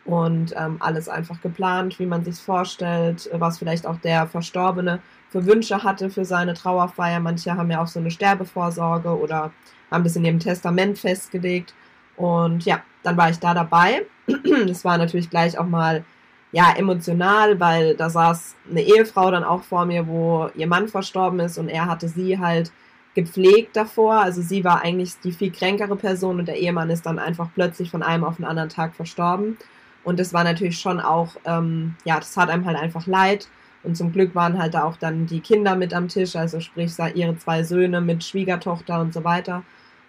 und 0.05 0.53
ähm, 0.57 0.77
alles 0.79 1.09
einfach 1.09 1.41
geplant, 1.41 1.99
wie 1.99 2.05
man 2.05 2.23
sich 2.23 2.35
vorstellt, 2.35 3.29
was 3.33 3.59
vielleicht 3.59 3.85
auch 3.85 3.97
der 3.97 4.27
Verstorbene 4.27 4.99
für 5.29 5.45
Wünsche 5.45 5.83
hatte 5.83 6.09
für 6.09 6.25
seine 6.25 6.53
Trauerfeier. 6.53 7.19
Manche 7.19 7.55
haben 7.55 7.71
ja 7.71 7.81
auch 7.81 7.87
so 7.87 7.99
eine 7.99 8.11
Sterbevorsorge 8.11 9.17
oder 9.17 9.51
haben 9.89 10.03
das 10.03 10.15
in 10.15 10.25
ihrem 10.25 10.39
Testament 10.39 10.97
festgelegt. 10.97 11.73
Und 12.17 12.65
ja, 12.65 12.81
dann 13.03 13.17
war 13.17 13.29
ich 13.29 13.39
da 13.39 13.53
dabei. 13.53 14.05
Das 14.67 14.85
war 14.85 14.97
natürlich 14.97 15.29
gleich 15.29 15.57
auch 15.57 15.65
mal 15.65 16.03
ja 16.51 16.73
emotional, 16.75 17.59
weil 17.59 17.95
da 17.95 18.09
saß 18.09 18.55
eine 18.69 18.81
Ehefrau 18.81 19.31
dann 19.31 19.43
auch 19.43 19.63
vor 19.63 19.85
mir, 19.85 20.07
wo 20.07 20.49
ihr 20.55 20.67
Mann 20.67 20.87
verstorben 20.87 21.39
ist 21.39 21.57
und 21.57 21.69
er 21.69 21.85
hatte 21.85 22.07
sie 22.07 22.39
halt 22.39 22.71
gepflegt 23.15 23.75
davor. 23.75 24.15
Also 24.15 24.41
sie 24.41 24.63
war 24.63 24.81
eigentlich 24.81 25.19
die 25.23 25.31
viel 25.31 25.51
kränkere 25.51 25.95
Person 25.95 26.39
und 26.39 26.47
der 26.47 26.57
Ehemann 26.57 26.89
ist 26.89 27.05
dann 27.05 27.19
einfach 27.19 27.49
plötzlich 27.53 27.91
von 27.91 28.03
einem 28.03 28.23
auf 28.23 28.37
den 28.37 28.45
anderen 28.45 28.69
Tag 28.69 28.95
verstorben. 28.95 29.57
Und 30.03 30.19
das 30.19 30.33
war 30.33 30.43
natürlich 30.43 30.79
schon 30.79 30.99
auch, 30.99 31.35
ähm, 31.45 31.95
ja, 32.05 32.17
das 32.17 32.35
hat 32.35 32.49
einem 32.49 32.65
halt 32.65 32.77
einfach 32.77 33.07
leid. 33.07 33.47
Und 33.83 33.95
zum 33.95 34.11
Glück 34.11 34.35
waren 34.35 34.59
halt 34.59 34.73
da 34.73 34.83
auch 34.83 34.97
dann 34.97 35.25
die 35.25 35.39
Kinder 35.39 35.75
mit 35.75 35.93
am 35.93 36.07
Tisch, 36.07 36.35
also 36.35 36.59
sprich 36.59 36.91
ihre 37.15 37.37
zwei 37.37 37.63
Söhne 37.63 38.01
mit 38.01 38.23
Schwiegertochter 38.23 38.99
und 38.99 39.13
so 39.13 39.23
weiter. 39.23 39.63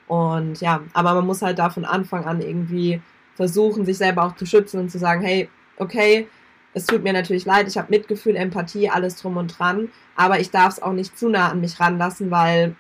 Und 0.08 0.61
ja, 0.61 0.82
aber 0.92 1.14
man 1.14 1.26
muss 1.26 1.42
halt 1.42 1.58
da 1.58 1.70
von 1.70 1.84
Anfang 1.84 2.25
an 2.25 2.40
irgendwie 2.42 3.00
versuchen, 3.34 3.87
sich 3.87 3.96
selber 3.96 4.25
auch 4.25 4.37
zu 4.37 4.44
schützen 4.44 4.78
und 4.78 4.90
zu 4.90 4.99
sagen, 4.99 5.22
hey, 5.22 5.49
okay, 5.76 6.28
es 6.74 6.86
tut 6.86 7.02
mir 7.02 7.12
natürlich 7.12 7.44
leid, 7.44 7.68
ich 7.68 7.76
habe 7.76 7.90
Mitgefühl, 7.90 8.36
Empathie, 8.36 8.88
alles 8.88 9.16
drum 9.16 9.36
und 9.36 9.58
dran, 9.58 9.90
aber 10.16 10.40
ich 10.40 10.50
darf 10.50 10.74
es 10.74 10.82
auch 10.82 10.92
nicht 10.92 11.18
zu 11.18 11.28
nah 11.28 11.50
an 11.50 11.60
mich 11.60 11.78
ranlassen, 11.80 12.30
weil 12.30 12.74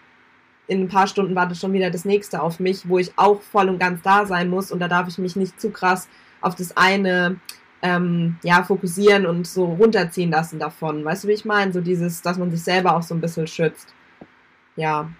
in 0.66 0.82
ein 0.82 0.88
paar 0.88 1.06
Stunden 1.06 1.34
wartet 1.34 1.58
schon 1.58 1.72
wieder 1.72 1.90
das 1.90 2.04
nächste 2.04 2.40
auf 2.40 2.60
mich, 2.60 2.88
wo 2.88 2.98
ich 2.98 3.12
auch 3.16 3.42
voll 3.42 3.68
und 3.68 3.78
ganz 3.78 4.00
da 4.02 4.24
sein 4.24 4.48
muss 4.48 4.72
und 4.72 4.80
da 4.80 4.88
darf 4.88 5.08
ich 5.08 5.18
mich 5.18 5.36
nicht 5.36 5.60
zu 5.60 5.70
krass 5.70 6.08
auf 6.40 6.54
das 6.54 6.76
eine 6.76 7.36
ähm, 7.82 8.36
ja, 8.42 8.62
fokussieren 8.62 9.26
und 9.26 9.46
so 9.46 9.64
runterziehen 9.64 10.30
lassen 10.30 10.58
davon. 10.58 11.04
Weißt 11.04 11.24
du, 11.24 11.28
wie 11.28 11.32
ich 11.32 11.44
meine? 11.44 11.72
So 11.72 11.80
dieses, 11.80 12.22
dass 12.22 12.38
man 12.38 12.50
sich 12.50 12.62
selber 12.62 12.96
auch 12.96 13.02
so 13.02 13.14
ein 13.14 13.20
bisschen 13.20 13.46
schützt. 13.46 13.92
Ja. 14.76 15.10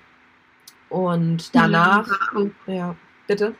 Und 0.88 1.54
danach. 1.54 2.06
Ja, 2.66 2.74
ja 2.74 2.96
bitte. 3.26 3.54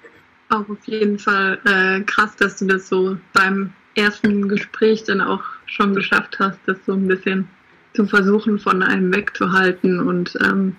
Auch 0.51 0.69
auf 0.69 0.85
jeden 0.85 1.19
Fall 1.19 1.59
äh, 1.65 2.03
krass, 2.03 2.37
dass 2.37 2.59
du 2.59 2.67
das 2.67 2.89
so 2.89 3.17
beim 3.33 3.73
ersten 3.95 4.49
Gespräch 4.49 5.05
dann 5.05 5.21
auch 5.21 5.43
schon 5.67 5.95
geschafft 5.95 6.39
hast, 6.39 6.59
das 6.67 6.79
so 6.87 6.93
ein 6.93 7.09
bisschen 7.09 7.49
zu 7.95 8.07
versuchen, 8.07 8.59
von 8.59 8.83
einem 8.83 9.13
wegzuhalten 9.15 10.01
und 10.01 10.37
ähm, 10.43 10.77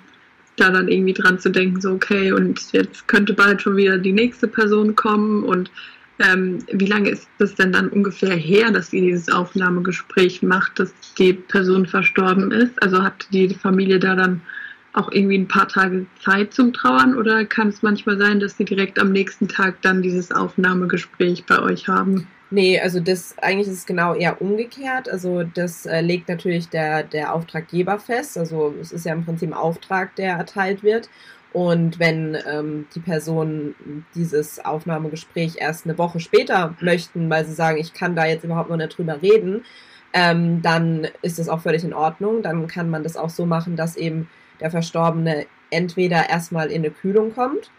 da 0.58 0.70
dann 0.70 0.88
irgendwie 0.88 1.14
dran 1.14 1.40
zu 1.40 1.50
denken, 1.50 1.82
so 1.82 1.92
okay, 1.92 2.32
und 2.32 2.72
jetzt 2.74 3.08
könnte 3.08 3.34
bald 3.34 3.62
schon 3.62 3.76
wieder 3.76 3.98
die 3.98 4.14
nächste 4.14 4.48
Person 4.48 4.96
kommen 4.96 5.44
und 5.44 5.72
ähm, 6.20 6.60
wie 6.72 6.86
lange 6.86 7.10
ist 7.10 7.28
das 7.40 7.56
denn 7.56 7.72
dann 7.72 7.90
ungefähr 7.90 8.36
her, 8.36 8.72
dass 8.72 8.94
ihr 8.94 9.02
dieses 9.02 9.30
Aufnahmegespräch 9.30 10.44
macht, 10.44 10.80
dass 10.80 10.94
die 11.18 11.34
Person 11.34 11.88
verstorben 11.88 12.52
ist? 12.52 12.82
Also 12.84 13.02
hat 13.02 13.28
die 13.32 13.50
Familie 13.50 14.00
da 14.00 14.16
dann 14.16 14.42
auch 14.94 15.12
irgendwie 15.12 15.40
ein 15.40 15.48
paar 15.48 15.68
Tage 15.68 16.06
Zeit 16.24 16.54
zum 16.54 16.72
Trauern 16.72 17.18
oder 17.18 17.46
kann 17.46 17.70
es 17.70 17.82
manchmal 17.82 18.20
sein, 18.20 18.40
dass 18.40 18.58
sie 18.58 18.66
direkt 18.66 19.00
am 19.00 19.12
nächsten 19.12 19.48
Tag 19.48 19.82
dann 19.82 20.04
dieses 20.04 20.32
Aufnahmegespräch 20.32 21.46
bei 21.46 21.60
euch 21.60 21.88
haben? 21.88 22.28
Nee, 22.54 22.80
also 22.80 23.00
das 23.00 23.36
eigentlich 23.40 23.68
ist 23.68 23.80
es 23.80 23.86
genau 23.88 24.14
eher 24.14 24.40
umgekehrt. 24.40 25.10
Also 25.10 25.42
das 25.42 25.88
äh, 25.88 26.02
legt 26.02 26.30
natürlich 26.30 26.70
der, 26.70 27.02
der 27.02 27.34
Auftraggeber 27.34 27.98
fest. 27.98 28.38
Also 28.38 28.76
es 28.80 28.92
ist 28.92 29.08
ja 29.08 29.14
im 29.14 29.26
Prinzip 29.26 29.50
ein 29.50 29.56
Auftrag, 29.56 30.16
der 30.18 30.36
erteilt 30.36 30.84
wird. 30.84 31.10
Und 31.52 31.98
wenn 31.98 32.38
ähm, 32.48 32.86
die 32.94 33.00
Personen 33.00 34.06
dieses 34.14 34.64
Aufnahmegespräch 34.64 35.56
erst 35.58 35.86
eine 35.86 35.98
Woche 35.98 36.20
später 36.20 36.76
möchten, 36.80 37.28
weil 37.28 37.44
sie 37.44 37.54
sagen, 37.54 37.80
ich 37.80 37.94
kann 37.94 38.16
da 38.16 38.28
jetzt 38.28 38.44
überhaupt 38.44 38.70
noch 38.70 38.78
nicht 38.78 38.96
drüber 39.00 39.20
reden, 39.20 39.66
ähm, 40.14 40.62
dann 40.62 41.08
ist 41.24 41.40
das 41.40 41.50
auch 41.50 41.62
völlig 41.62 41.84
in 41.84 41.96
Ordnung. 41.96 42.44
Dann 42.44 42.68
kann 42.68 42.88
man 42.88 43.02
das 43.02 43.18
auch 43.18 43.32
so 43.32 43.48
machen, 43.48 43.76
dass 43.76 43.96
eben 43.96 44.30
der 44.60 44.70
Verstorbene 44.70 45.48
entweder 45.72 46.30
erstmal 46.30 46.68
in 46.70 46.84
eine 46.84 46.92
Kühlung 46.92 47.34
kommt 47.34 47.72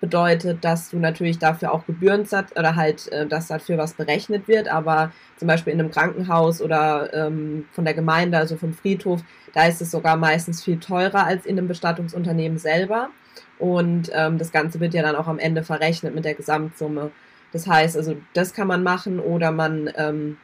bedeutet, 0.00 0.64
dass 0.64 0.90
du 0.90 0.98
natürlich 0.98 1.38
dafür 1.38 1.72
auch 1.72 1.86
Gebühren 1.86 2.26
oder 2.56 2.76
halt, 2.76 3.10
äh, 3.12 3.26
dass 3.26 3.48
dafür 3.48 3.78
was 3.78 3.94
berechnet 3.94 4.48
wird, 4.48 4.68
aber 4.68 5.12
zum 5.36 5.48
Beispiel 5.48 5.72
in 5.72 5.80
einem 5.80 5.90
Krankenhaus 5.90 6.60
oder 6.62 7.12
ähm, 7.12 7.66
von 7.72 7.84
der 7.84 7.94
Gemeinde, 7.94 8.38
also 8.38 8.56
vom 8.56 8.72
Friedhof, 8.72 9.20
da 9.52 9.66
ist 9.66 9.80
es 9.82 9.90
sogar 9.90 10.16
meistens 10.16 10.64
viel 10.64 10.78
teurer 10.78 11.26
als 11.26 11.46
in 11.46 11.58
einem 11.58 11.68
Bestattungsunternehmen 11.68 12.58
selber. 12.58 13.10
Und 13.58 14.10
ähm, 14.14 14.38
das 14.38 14.52
Ganze 14.52 14.80
wird 14.80 14.94
ja 14.94 15.02
dann 15.02 15.16
auch 15.16 15.28
am 15.28 15.38
Ende 15.38 15.62
verrechnet 15.62 16.14
mit 16.14 16.24
der 16.24 16.34
Gesamtsumme. 16.34 17.10
Das 17.52 17.66
heißt, 17.66 17.96
also 17.96 18.16
das 18.32 18.54
kann 18.54 18.68
man 18.68 18.82
machen 18.82 19.20
oder 19.20 19.50
man 19.50 19.90
ähm, 19.96 20.38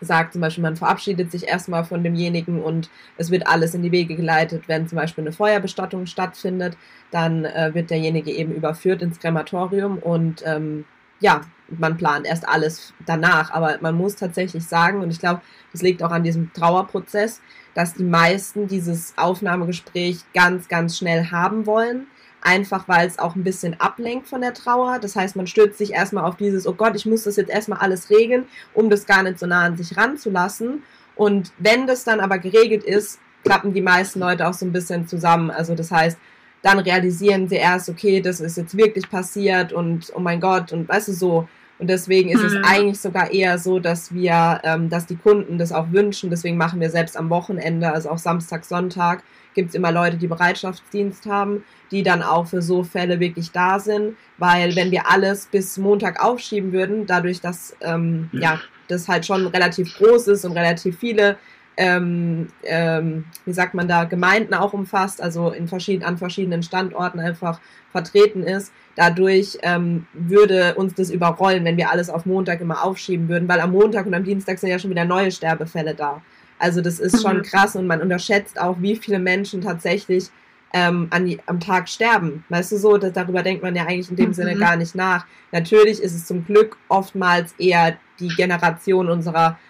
sagt 0.00 0.32
zum 0.32 0.40
Beispiel, 0.40 0.62
man 0.62 0.76
verabschiedet 0.76 1.30
sich 1.30 1.46
erstmal 1.46 1.84
von 1.84 2.02
demjenigen 2.02 2.62
und 2.62 2.90
es 3.16 3.30
wird 3.30 3.46
alles 3.46 3.74
in 3.74 3.82
die 3.82 3.92
Wege 3.92 4.16
geleitet, 4.16 4.64
wenn 4.66 4.88
zum 4.88 4.96
Beispiel 4.96 5.24
eine 5.24 5.32
Feuerbestattung 5.32 6.06
stattfindet, 6.06 6.76
dann 7.10 7.44
äh, 7.44 7.70
wird 7.74 7.90
derjenige 7.90 8.30
eben 8.30 8.52
überführt 8.52 9.02
ins 9.02 9.18
Krematorium 9.18 9.98
und 9.98 10.42
ähm, 10.46 10.84
ja, 11.20 11.40
man 11.68 11.96
plant 11.96 12.26
erst 12.26 12.48
alles 12.48 12.94
danach, 13.04 13.50
aber 13.50 13.78
man 13.80 13.94
muss 13.94 14.16
tatsächlich 14.16 14.64
sagen, 14.64 15.00
und 15.00 15.10
ich 15.10 15.18
glaube, 15.18 15.42
das 15.72 15.82
liegt 15.82 16.02
auch 16.02 16.10
an 16.10 16.22
diesem 16.22 16.52
Trauerprozess, 16.52 17.40
dass 17.74 17.94
die 17.94 18.04
meisten 18.04 18.68
dieses 18.68 19.14
Aufnahmegespräch 19.16 20.20
ganz, 20.32 20.68
ganz 20.68 20.96
schnell 20.96 21.30
haben 21.30 21.66
wollen 21.66 22.06
einfach 22.48 22.88
weil 22.88 23.06
es 23.06 23.18
auch 23.18 23.36
ein 23.36 23.44
bisschen 23.44 23.78
ablenkt 23.78 24.26
von 24.26 24.40
der 24.40 24.54
Trauer. 24.54 24.98
Das 24.98 25.16
heißt, 25.16 25.36
man 25.36 25.46
stürzt 25.46 25.76
sich 25.76 25.92
erstmal 25.92 26.24
auf 26.24 26.36
dieses, 26.36 26.66
oh 26.66 26.72
Gott, 26.72 26.96
ich 26.96 27.04
muss 27.04 27.24
das 27.24 27.36
jetzt 27.36 27.50
erstmal 27.50 27.80
alles 27.80 28.08
regeln, 28.08 28.46
um 28.72 28.88
das 28.88 29.04
gar 29.04 29.22
nicht 29.22 29.38
so 29.38 29.46
nah 29.46 29.64
an 29.64 29.76
sich 29.76 29.96
ranzulassen. 29.98 30.82
Und 31.14 31.52
wenn 31.58 31.86
das 31.86 32.04
dann 32.04 32.20
aber 32.20 32.38
geregelt 32.38 32.84
ist, 32.84 33.18
klappen 33.44 33.74
die 33.74 33.82
meisten 33.82 34.20
Leute 34.20 34.48
auch 34.48 34.54
so 34.54 34.64
ein 34.64 34.72
bisschen 34.72 35.06
zusammen. 35.06 35.50
Also 35.50 35.74
das 35.74 35.90
heißt, 35.90 36.18
dann 36.62 36.78
realisieren 36.78 37.48
sie 37.48 37.56
erst, 37.56 37.90
okay, 37.90 38.22
das 38.22 38.40
ist 38.40 38.56
jetzt 38.56 38.76
wirklich 38.76 39.10
passiert 39.10 39.72
und 39.72 40.10
oh 40.14 40.20
mein 40.20 40.40
Gott 40.40 40.72
und 40.72 40.88
weißt 40.88 41.08
du 41.08 41.12
so. 41.12 41.48
Und 41.78 41.88
deswegen 41.88 42.30
ist 42.30 42.40
mhm. 42.40 42.46
es 42.46 42.56
eigentlich 42.64 43.00
sogar 43.00 43.30
eher 43.30 43.58
so, 43.58 43.78
dass 43.78 44.12
wir, 44.12 44.60
ähm, 44.64 44.88
dass 44.88 45.06
die 45.06 45.16
Kunden 45.16 45.58
das 45.58 45.72
auch 45.72 45.92
wünschen. 45.92 46.30
Deswegen 46.30 46.56
machen 46.56 46.80
wir 46.80 46.90
selbst 46.90 47.16
am 47.16 47.30
Wochenende, 47.30 47.92
also 47.92 48.10
auch 48.10 48.18
Samstag, 48.18 48.64
Sonntag, 48.64 49.22
gibt 49.54 49.70
es 49.70 49.74
immer 49.74 49.92
Leute, 49.92 50.16
die 50.16 50.26
Bereitschaftsdienst 50.26 51.26
haben, 51.26 51.64
die 51.90 52.02
dann 52.02 52.22
auch 52.22 52.46
für 52.46 52.62
so 52.62 52.84
Fälle 52.84 53.18
wirklich 53.18 53.50
da 53.50 53.78
sind, 53.80 54.16
weil 54.36 54.76
wenn 54.76 54.90
wir 54.90 55.10
alles 55.10 55.46
bis 55.46 55.78
Montag 55.78 56.22
aufschieben 56.22 56.72
würden, 56.72 57.06
dadurch, 57.06 57.40
dass 57.40 57.76
ähm, 57.80 58.30
ja 58.32 58.60
das 58.88 59.08
halt 59.08 59.26
schon 59.26 59.46
relativ 59.46 59.96
groß 59.96 60.28
ist 60.28 60.44
und 60.44 60.52
relativ 60.52 60.98
viele 60.98 61.36
ähm, 61.78 62.48
ähm, 62.64 63.24
wie 63.44 63.52
sagt 63.52 63.72
man 63.74 63.86
da, 63.86 64.02
Gemeinden 64.02 64.52
auch 64.52 64.72
umfasst, 64.72 65.22
also 65.22 65.50
in 65.50 65.68
verschieden, 65.68 66.02
an 66.02 66.18
verschiedenen 66.18 66.64
Standorten 66.64 67.20
einfach 67.20 67.60
vertreten 67.92 68.42
ist. 68.42 68.72
Dadurch 68.98 69.56
ähm, 69.62 70.08
würde 70.12 70.74
uns 70.74 70.92
das 70.92 71.10
überrollen, 71.10 71.64
wenn 71.64 71.76
wir 71.76 71.88
alles 71.88 72.10
auf 72.10 72.26
Montag 72.26 72.60
immer 72.60 72.82
aufschieben 72.82 73.28
würden, 73.28 73.48
weil 73.48 73.60
am 73.60 73.70
Montag 73.70 74.06
und 74.06 74.14
am 74.14 74.24
Dienstag 74.24 74.58
sind 74.58 74.70
ja 74.70 74.78
schon 74.80 74.90
wieder 74.90 75.04
neue 75.04 75.30
Sterbefälle 75.30 75.94
da. 75.94 76.20
Also 76.58 76.80
das 76.80 76.98
ist 76.98 77.22
schon 77.22 77.36
mhm. 77.36 77.42
krass 77.42 77.76
und 77.76 77.86
man 77.86 78.02
unterschätzt 78.02 78.60
auch, 78.60 78.74
wie 78.80 78.96
viele 78.96 79.20
Menschen 79.20 79.60
tatsächlich 79.60 80.30
ähm, 80.72 81.06
an 81.10 81.26
die, 81.26 81.38
am 81.46 81.60
Tag 81.60 81.88
sterben. 81.88 82.42
Weißt 82.48 82.72
du 82.72 82.76
so, 82.76 82.98
dass, 82.98 83.12
darüber 83.12 83.44
denkt 83.44 83.62
man 83.62 83.76
ja 83.76 83.84
eigentlich 83.84 84.10
in 84.10 84.16
dem 84.16 84.30
mhm. 84.30 84.34
Sinne 84.34 84.56
gar 84.56 84.74
nicht 84.74 84.96
nach. 84.96 85.26
Natürlich 85.52 86.02
ist 86.02 86.16
es 86.16 86.26
zum 86.26 86.44
Glück 86.44 86.76
oftmals 86.88 87.54
eher 87.56 87.96
die 88.18 88.26
Generation 88.26 89.08
unserer 89.08 89.60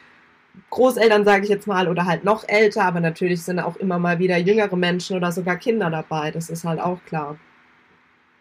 Großeltern, 0.71 1.27
sage 1.27 1.45
ich 1.45 1.51
jetzt 1.51 1.67
mal, 1.67 1.87
oder 1.87 2.07
halt 2.07 2.25
noch 2.25 2.49
älter, 2.49 2.85
aber 2.85 3.01
natürlich 3.01 3.43
sind 3.43 3.61
auch 3.61 3.77
immer 3.77 3.99
mal 3.99 4.19
wieder 4.19 4.39
jüngere 4.39 4.75
Menschen 4.75 5.19
oder 5.19 5.33
sogar 5.33 5.57
Kinder 5.57 5.91
dabei. 5.91 6.31
Das 6.31 6.49
ist 6.49 6.65
halt 6.65 6.81
auch 6.81 7.05
klar. 7.05 7.37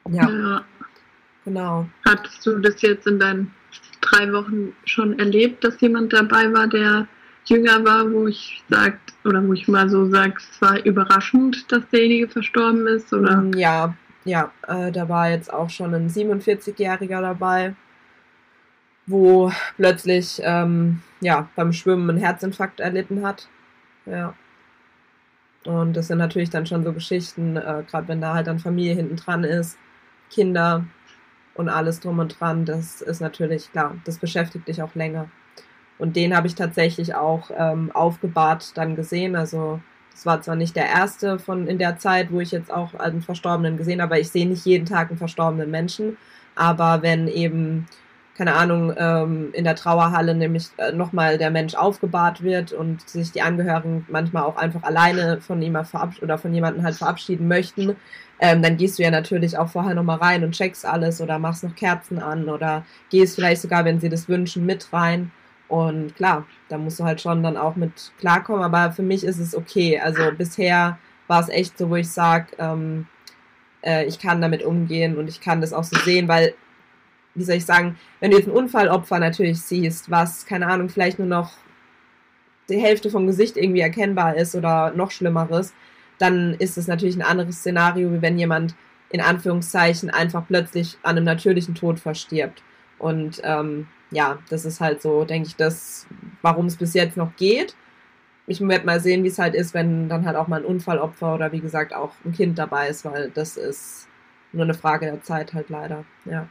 Ja. 0.10 0.30
ja. 0.30 0.62
Genau. 1.48 1.88
Hattest 2.06 2.46
du 2.46 2.60
das 2.60 2.82
jetzt 2.82 3.08
in 3.08 3.20
deinen 3.20 3.54
drei 4.02 4.34
Wochen 4.34 4.74
schon 4.84 5.18
erlebt, 5.18 5.64
dass 5.64 5.80
jemand 5.80 6.12
dabei 6.12 6.52
war, 6.52 6.68
der 6.68 7.08
jünger 7.46 7.86
war, 7.86 8.12
wo 8.12 8.28
ich 8.28 8.62
sagt 8.70 9.14
oder 9.24 9.42
wo 9.48 9.54
ich 9.54 9.66
mal 9.70 9.88
so 9.88 10.10
sage, 10.10 10.34
es 10.36 10.62
war 10.62 10.84
überraschend, 10.86 11.72
dass 11.72 11.88
derjenige 11.88 12.28
verstorben 12.28 12.86
ist, 12.88 13.14
oder? 13.14 13.38
Mm, 13.38 13.54
ja, 13.54 13.96
ja, 14.26 14.52
äh, 14.68 14.92
da 14.92 15.08
war 15.08 15.30
jetzt 15.30 15.52
auch 15.54 15.70
schon 15.70 15.94
ein 15.96 16.10
47-Jähriger 16.10 17.22
dabei, 17.22 17.76
wo 19.06 19.50
plötzlich 19.78 20.42
ähm, 20.44 21.00
ja 21.22 21.48
beim 21.56 21.72
Schwimmen 21.72 22.10
einen 22.10 22.20
Herzinfarkt 22.20 22.82
erlitten 22.82 23.26
hat. 23.26 23.48
Ja. 24.06 24.34
Und 25.64 25.96
das 25.96 26.08
sind 26.08 26.18
natürlich 26.18 26.50
dann 26.50 26.66
schon 26.66 26.84
so 26.84 26.92
Geschichten, 26.92 27.56
äh, 27.56 27.86
gerade 27.90 28.10
wenn 28.10 28.20
da 28.20 28.34
halt 28.34 28.48
dann 28.48 28.60
Familie 28.60 28.96
hinten 28.96 29.16
dran 29.16 29.46
ist, 29.46 29.78
Kinder 30.30 30.86
und 31.58 31.70
alles 31.70 32.00
drum 32.00 32.20
und 32.20 32.40
dran, 32.40 32.66
das 32.66 33.02
ist 33.02 33.20
natürlich 33.20 33.72
klar, 33.72 33.96
das 34.06 34.18
beschäftigt 34.18 34.68
dich 34.68 34.82
auch 34.82 34.96
länger. 34.96 35.30
Und 35.98 36.16
den 36.16 36.36
habe 36.36 36.48
ich 36.48 36.56
tatsächlich 36.56 37.16
auch 37.16 37.50
ähm, 37.58 37.92
aufgebahrt 37.92 38.78
dann 38.78 38.96
gesehen. 38.96 39.36
Also 39.36 39.80
das 40.12 40.26
war 40.26 40.42
zwar 40.42 40.56
nicht 40.56 40.76
der 40.76 40.86
erste 40.88 41.40
von 41.40 41.68
in 41.68 41.80
der 41.80 41.98
Zeit, 41.98 42.32
wo 42.32 42.40
ich 42.40 42.52
jetzt 42.52 42.72
auch 42.72 42.94
einen 42.94 43.22
Verstorbenen 43.22 43.78
gesehen 43.78 44.02
habe, 44.02 44.14
aber 44.14 44.22
ich 44.22 44.30
sehe 44.30 44.48
nicht 44.48 44.66
jeden 44.66 44.86
Tag 44.86 45.10
einen 45.10 45.18
verstorbenen 45.18 45.72
Menschen. 45.72 46.18
Aber 46.56 47.02
wenn 47.02 47.28
eben, 47.28 47.88
keine 48.38 48.54
Ahnung, 48.54 48.94
ähm, 48.98 49.50
in 49.54 49.64
der 49.64 49.76
Trauerhalle 49.76 50.36
nämlich 50.36 50.68
äh, 50.78 50.92
nochmal 50.92 51.40
der 51.40 51.50
Mensch 51.50 51.74
aufgebahrt 51.74 52.44
wird 52.44 52.72
und 52.72 53.08
sich 53.10 53.32
die 53.32 53.42
Angehörigen 53.42 54.06
manchmal 54.10 54.44
auch 54.44 54.58
einfach 54.58 54.84
alleine 54.84 55.42
von 55.42 55.62
ihm 55.62 55.76
oder 56.22 56.38
von 56.38 56.54
jemandem 56.54 56.84
halt 56.84 56.96
verabschieden 56.96 57.48
möchten, 57.48 57.96
ähm, 58.40 58.62
dann 58.62 58.78
gehst 58.78 59.00
du 59.00 59.04
ja 59.04 59.10
natürlich 59.10 59.58
auch 59.58 59.70
vorher 59.70 59.96
nochmal 59.96 60.20
rein 60.20 60.44
und 60.44 60.52
checkst 60.52 60.86
alles 60.86 61.20
oder 61.20 61.40
machst 61.40 61.64
noch 61.64 61.76
Kerzen 61.76 62.20
an 62.20 62.48
oder 62.50 62.86
gehst 63.10 63.36
vielleicht 63.36 63.62
sogar, 63.62 63.86
wenn 63.86 64.00
sie 64.00 64.10
das 64.10 64.30
wünschen, 64.30 64.66
mit 64.66 64.94
rein. 64.94 65.32
Und 65.68 66.16
klar, 66.16 66.46
da 66.70 66.78
musst 66.78 67.00
du 67.00 67.04
halt 67.04 67.20
schon 67.20 67.42
dann 67.44 67.58
auch 67.58 67.76
mit 67.76 68.12
klarkommen, 68.20 68.64
aber 68.64 68.92
für 68.92 69.02
mich 69.02 69.24
ist 69.24 69.40
es 69.40 69.56
okay. 69.56 70.00
Also 70.00 70.22
bisher 70.38 71.00
war 71.26 71.42
es 71.42 71.50
echt 71.50 71.78
so, 71.78 71.90
wo 71.90 71.96
ich 71.96 72.10
sage, 72.10 72.48
ähm, 72.60 73.08
äh, 73.84 74.06
ich 74.06 74.20
kann 74.20 74.42
damit 74.42 74.64
umgehen 74.64 75.18
und 75.18 75.28
ich 75.28 75.42
kann 75.42 75.60
das 75.62 75.74
auch 75.74 75.84
so 75.84 75.98
sehen, 76.00 76.28
weil, 76.28 76.54
wie 77.38 77.44
soll 77.44 77.56
ich 77.56 77.66
sagen, 77.66 77.98
wenn 78.20 78.32
du 78.32 78.38
jetzt 78.38 78.48
ein 78.48 78.54
Unfallopfer 78.54 79.20
natürlich 79.20 79.62
siehst, 79.62 80.10
was, 80.10 80.46
keine 80.46 80.68
Ahnung, 80.68 80.90
vielleicht 80.90 81.20
nur 81.20 81.28
noch 81.28 81.52
die 82.68 82.80
Hälfte 82.80 83.10
vom 83.10 83.28
Gesicht 83.28 83.56
irgendwie 83.56 83.80
erkennbar 83.80 84.36
ist 84.36 84.56
oder 84.56 84.92
noch 84.92 85.12
Schlimmeres, 85.12 85.74
dann 86.18 86.56
ist 86.56 86.78
es 86.78 86.88
natürlich 86.88 87.16
ein 87.16 87.22
anderes 87.22 87.58
Szenario, 87.58 88.12
wie 88.12 88.22
wenn 88.22 88.40
jemand 88.40 88.76
in 89.10 89.22
Anführungszeichen 89.22 90.10
einfach 90.10 90.46
plötzlich 90.48 90.98
an 91.04 91.16
einem 91.16 91.26
natürlichen 91.26 91.76
Tod 91.76 92.00
verstirbt. 92.00 92.64
Und 92.98 93.40
ähm, 93.44 93.88
ja, 94.10 94.40
das 94.50 94.66
ist 94.66 94.82
halt 94.82 95.02
so, 95.02 95.24
denke 95.24 95.48
ich, 95.48 95.56
das, 95.56 96.08
warum 96.42 96.66
es 96.66 96.76
bis 96.76 96.94
jetzt 96.94 97.18
noch 97.18 97.36
geht. 97.36 97.76
Ich 98.48 98.60
werde 98.62 98.86
mal 98.86 99.00
sehen, 99.00 99.24
wie 99.24 99.28
es 99.28 99.40
halt 99.40 99.54
ist, 99.54 99.74
wenn 99.74 100.10
dann 100.10 100.26
halt 100.26 100.36
auch 100.36 100.48
mal 100.48 100.62
ein 100.62 100.66
Unfallopfer 100.66 101.36
oder 101.36 101.52
wie 101.52 101.60
gesagt 101.60 101.94
auch 101.94 102.14
ein 102.26 102.32
Kind 102.32 102.58
dabei 102.58 102.88
ist, 102.88 103.06
weil 103.06 103.30
das 103.30 103.58
ist 103.58 104.08
nur 104.54 104.64
eine 104.64 104.74
Frage 104.74 105.06
der 105.06 105.22
Zeit 105.22 105.54
halt 105.54 105.70
leider, 105.70 106.04
ja. 106.26 106.48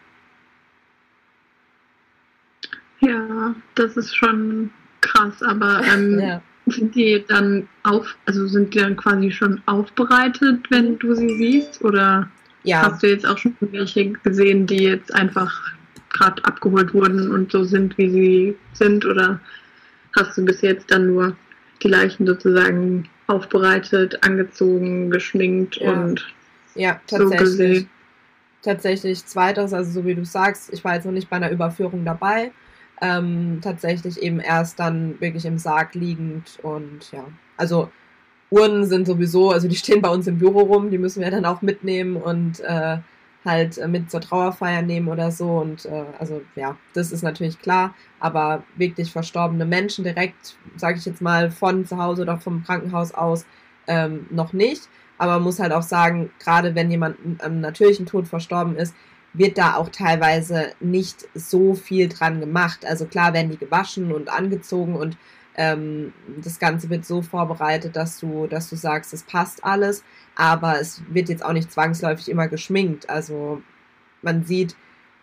Ja, 3.46 3.54
das 3.74 3.96
ist 3.96 4.14
schon 4.14 4.70
krass, 5.00 5.42
aber 5.42 5.82
ähm, 5.92 6.18
ja. 6.20 6.42
sind 6.66 6.94
die 6.94 7.24
dann 7.26 7.68
auf, 7.82 8.16
also 8.26 8.46
sind 8.46 8.74
die 8.74 8.78
dann 8.78 8.96
quasi 8.96 9.30
schon 9.30 9.60
aufbereitet, 9.66 10.70
wenn 10.70 10.98
du 10.98 11.14
sie 11.14 11.36
siehst? 11.36 11.82
Oder 11.84 12.28
ja. 12.64 12.82
hast 12.82 13.02
du 13.02 13.08
jetzt 13.08 13.26
auch 13.26 13.38
schon 13.38 13.56
welche 13.60 14.10
gesehen, 14.10 14.66
die 14.66 14.82
jetzt 14.82 15.14
einfach 15.14 15.72
gerade 16.10 16.44
abgeholt 16.44 16.94
wurden 16.94 17.30
und 17.30 17.52
so 17.52 17.64
sind, 17.64 17.96
wie 17.98 18.10
sie 18.10 18.56
sind? 18.72 19.04
Oder 19.04 19.40
hast 20.16 20.36
du 20.36 20.44
bis 20.44 20.62
jetzt 20.62 20.90
dann 20.90 21.06
nur 21.06 21.36
die 21.82 21.88
Leichen 21.88 22.26
sozusagen 22.26 23.08
aufbereitet, 23.26 24.22
angezogen, 24.24 25.10
geschminkt 25.10 25.76
Ja. 25.76 25.92
und 25.92 26.26
Ja, 26.74 27.00
so 27.06 27.28
gesehen. 27.30 27.88
tatsächlich 28.62 29.24
zweiteres, 29.24 29.72
also 29.72 29.90
so 29.90 30.06
wie 30.06 30.14
du 30.14 30.24
sagst, 30.24 30.72
ich 30.72 30.84
war 30.84 30.94
jetzt 30.94 31.04
noch 31.04 31.12
nicht 31.12 31.30
bei 31.30 31.36
einer 31.36 31.50
Überführung 31.50 32.04
dabei. 32.04 32.52
Ähm, 33.02 33.58
tatsächlich 33.62 34.22
eben 34.22 34.40
erst 34.40 34.78
dann 34.78 35.20
wirklich 35.20 35.44
im 35.44 35.58
Sarg 35.58 35.94
liegend 35.94 36.58
und 36.62 37.12
ja, 37.12 37.24
also 37.58 37.90
Urnen 38.48 38.86
sind 38.86 39.06
sowieso, 39.06 39.50
also 39.50 39.68
die 39.68 39.76
stehen 39.76 40.00
bei 40.00 40.08
uns 40.08 40.26
im 40.26 40.38
Büro 40.38 40.60
rum, 40.60 40.90
die 40.90 40.98
müssen 40.98 41.22
wir 41.22 41.30
dann 41.30 41.44
auch 41.44 41.60
mitnehmen 41.60 42.16
und 42.16 42.60
äh, 42.60 42.98
halt 43.44 43.78
äh, 43.78 43.88
mit 43.88 44.10
zur 44.10 44.20
Trauerfeier 44.20 44.82
nehmen 44.82 45.08
oder 45.08 45.30
so 45.30 45.58
und 45.58 45.84
äh, 45.86 46.04
also 46.18 46.42
ja, 46.54 46.76
das 46.94 47.12
ist 47.12 47.22
natürlich 47.22 47.58
klar, 47.60 47.94
aber 48.20 48.64
wirklich 48.76 49.12
verstorbene 49.12 49.64
Menschen 49.64 50.04
direkt, 50.04 50.56
sage 50.76 50.98
ich 50.98 51.04
jetzt 51.04 51.22
mal, 51.22 51.50
von 51.50 51.86
zu 51.86 51.98
Hause 51.98 52.22
oder 52.22 52.38
vom 52.38 52.64
Krankenhaus 52.64 53.12
aus 53.12 53.46
ähm, 53.86 54.26
noch 54.30 54.52
nicht. 54.52 54.88
Aber 55.18 55.34
man 55.34 55.44
muss 55.44 55.60
halt 55.60 55.72
auch 55.72 55.82
sagen, 55.82 56.30
gerade 56.38 56.74
wenn 56.74 56.90
jemand 56.90 57.16
am 57.38 57.60
natürlichen 57.60 58.04
Tod 58.04 58.28
verstorben 58.28 58.76
ist, 58.76 58.94
wird 59.36 59.58
da 59.58 59.76
auch 59.76 59.88
teilweise 59.90 60.72
nicht 60.80 61.28
so 61.34 61.74
viel 61.74 62.08
dran 62.08 62.40
gemacht. 62.40 62.84
Also 62.86 63.06
klar 63.06 63.34
werden 63.34 63.50
die 63.50 63.58
gewaschen 63.58 64.12
und 64.12 64.28
angezogen 64.28 64.96
und 64.96 65.16
ähm, 65.56 66.12
das 66.42 66.58
Ganze 66.58 66.90
wird 66.90 67.06
so 67.06 67.22
vorbereitet, 67.22 67.96
dass 67.96 68.18
du, 68.18 68.46
dass 68.46 68.68
du 68.68 68.76
sagst, 68.76 69.12
es 69.14 69.22
passt 69.22 69.64
alles, 69.64 70.04
aber 70.34 70.80
es 70.80 71.02
wird 71.08 71.28
jetzt 71.28 71.44
auch 71.44 71.52
nicht 71.52 71.72
zwangsläufig 71.72 72.28
immer 72.28 72.48
geschminkt. 72.48 73.08
Also 73.08 73.62
man 74.22 74.44
sieht, 74.44 74.76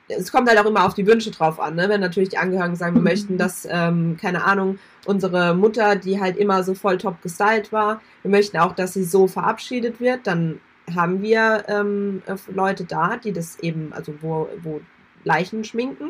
es 0.08 0.32
kommt 0.32 0.50
halt 0.50 0.60
auch 0.60 0.66
immer 0.66 0.86
auf 0.86 0.94
die 0.96 1.08
Wünsche 1.08 1.32
drauf 1.32 1.60
an, 1.60 1.76
ne? 1.76 1.88
wenn 1.88 2.02
natürlich 2.02 2.30
die 2.30 2.38
Angehörigen 2.38 2.76
sagen, 2.76 2.96
wir 2.96 3.00
Mhm. 3.00 3.04
möchten, 3.06 3.38
dass, 3.38 3.68
ähm, 3.70 4.18
keine 4.20 4.44
Ahnung, 4.44 4.80
unsere 5.06 5.56
Mutter, 5.56 5.96
die 5.96 6.20
halt 6.20 6.38
immer 6.38 6.64
so 6.64 6.74
voll 6.74 6.98
top 6.98 7.22
gestylt 7.22 7.72
war, 7.72 8.02
wir 8.22 8.32
möchten 8.32 8.58
auch, 8.58 8.74
dass 8.74 8.94
sie 8.94 9.04
so 9.04 9.28
verabschiedet 9.28 10.00
wird, 10.00 10.28
dann 10.28 10.60
haben 10.94 11.22
wir 11.22 11.64
ähm, 11.68 12.22
äh, 12.26 12.36
Leute 12.52 12.84
da, 12.84 13.18
die 13.18 13.32
das 13.32 13.60
eben, 13.60 13.94
also 13.94 14.14
wo, 14.22 14.50
wo 14.62 14.82
Leichen 15.24 15.64
schminken 15.64 16.10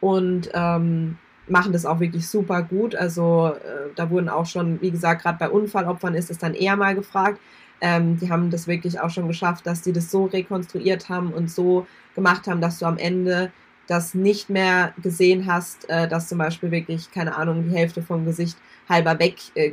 und 0.00 0.50
ähm, 0.52 1.16
machen 1.48 1.72
das 1.72 1.86
auch 1.86 2.00
wirklich 2.00 2.28
super 2.28 2.62
gut. 2.62 2.94
Also 2.94 3.54
äh, 3.54 3.90
da 3.94 4.10
wurden 4.10 4.28
auch 4.28 4.46
schon, 4.46 4.80
wie 4.80 4.90
gesagt, 4.90 5.22
gerade 5.22 5.38
bei 5.38 5.48
Unfallopfern 5.48 6.14
ist 6.14 6.30
es 6.30 6.38
dann 6.38 6.54
eher 6.54 6.76
mal 6.76 6.94
gefragt. 6.94 7.40
Ähm, 7.80 8.18
die 8.18 8.30
haben 8.30 8.50
das 8.50 8.68
wirklich 8.68 9.00
auch 9.00 9.10
schon 9.10 9.28
geschafft, 9.28 9.66
dass 9.66 9.82
die 9.82 9.92
das 9.92 10.10
so 10.10 10.26
rekonstruiert 10.26 11.08
haben 11.08 11.32
und 11.32 11.50
so 11.50 11.86
gemacht 12.14 12.46
haben, 12.46 12.60
dass 12.60 12.78
du 12.78 12.86
am 12.86 12.98
Ende 12.98 13.50
das 13.88 14.14
nicht 14.14 14.48
mehr 14.48 14.94
gesehen 15.02 15.46
hast, 15.46 15.88
äh, 15.90 16.06
dass 16.06 16.28
zum 16.28 16.38
Beispiel 16.38 16.70
wirklich, 16.70 17.10
keine 17.10 17.36
Ahnung, 17.36 17.64
die 17.68 17.76
Hälfte 17.76 18.02
vom 18.02 18.24
Gesicht 18.24 18.56
halber 18.88 19.18
weg, 19.18 19.36
äh, 19.54 19.72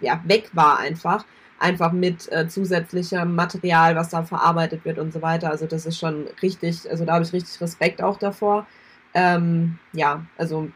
ja, 0.00 0.20
weg 0.24 0.50
war 0.52 0.78
einfach. 0.78 1.24
Einfach 1.60 1.92
mit 1.92 2.30
äh, 2.32 2.48
zusätzlichem 2.48 3.34
Material, 3.34 3.94
was 3.94 4.08
da 4.08 4.22
verarbeitet 4.24 4.84
wird 4.84 4.98
und 4.98 5.12
so 5.12 5.22
weiter. 5.22 5.50
Also 5.50 5.66
das 5.66 5.86
ist 5.86 5.98
schon 5.98 6.26
richtig, 6.42 6.90
also 6.90 7.04
da 7.04 7.12
habe 7.14 7.24
ich 7.24 7.32
richtig 7.32 7.60
Respekt 7.60 8.02
auch 8.02 8.18
davor. 8.18 8.66
Ähm, 9.14 9.78
ja, 9.92 10.24
also 10.38 10.68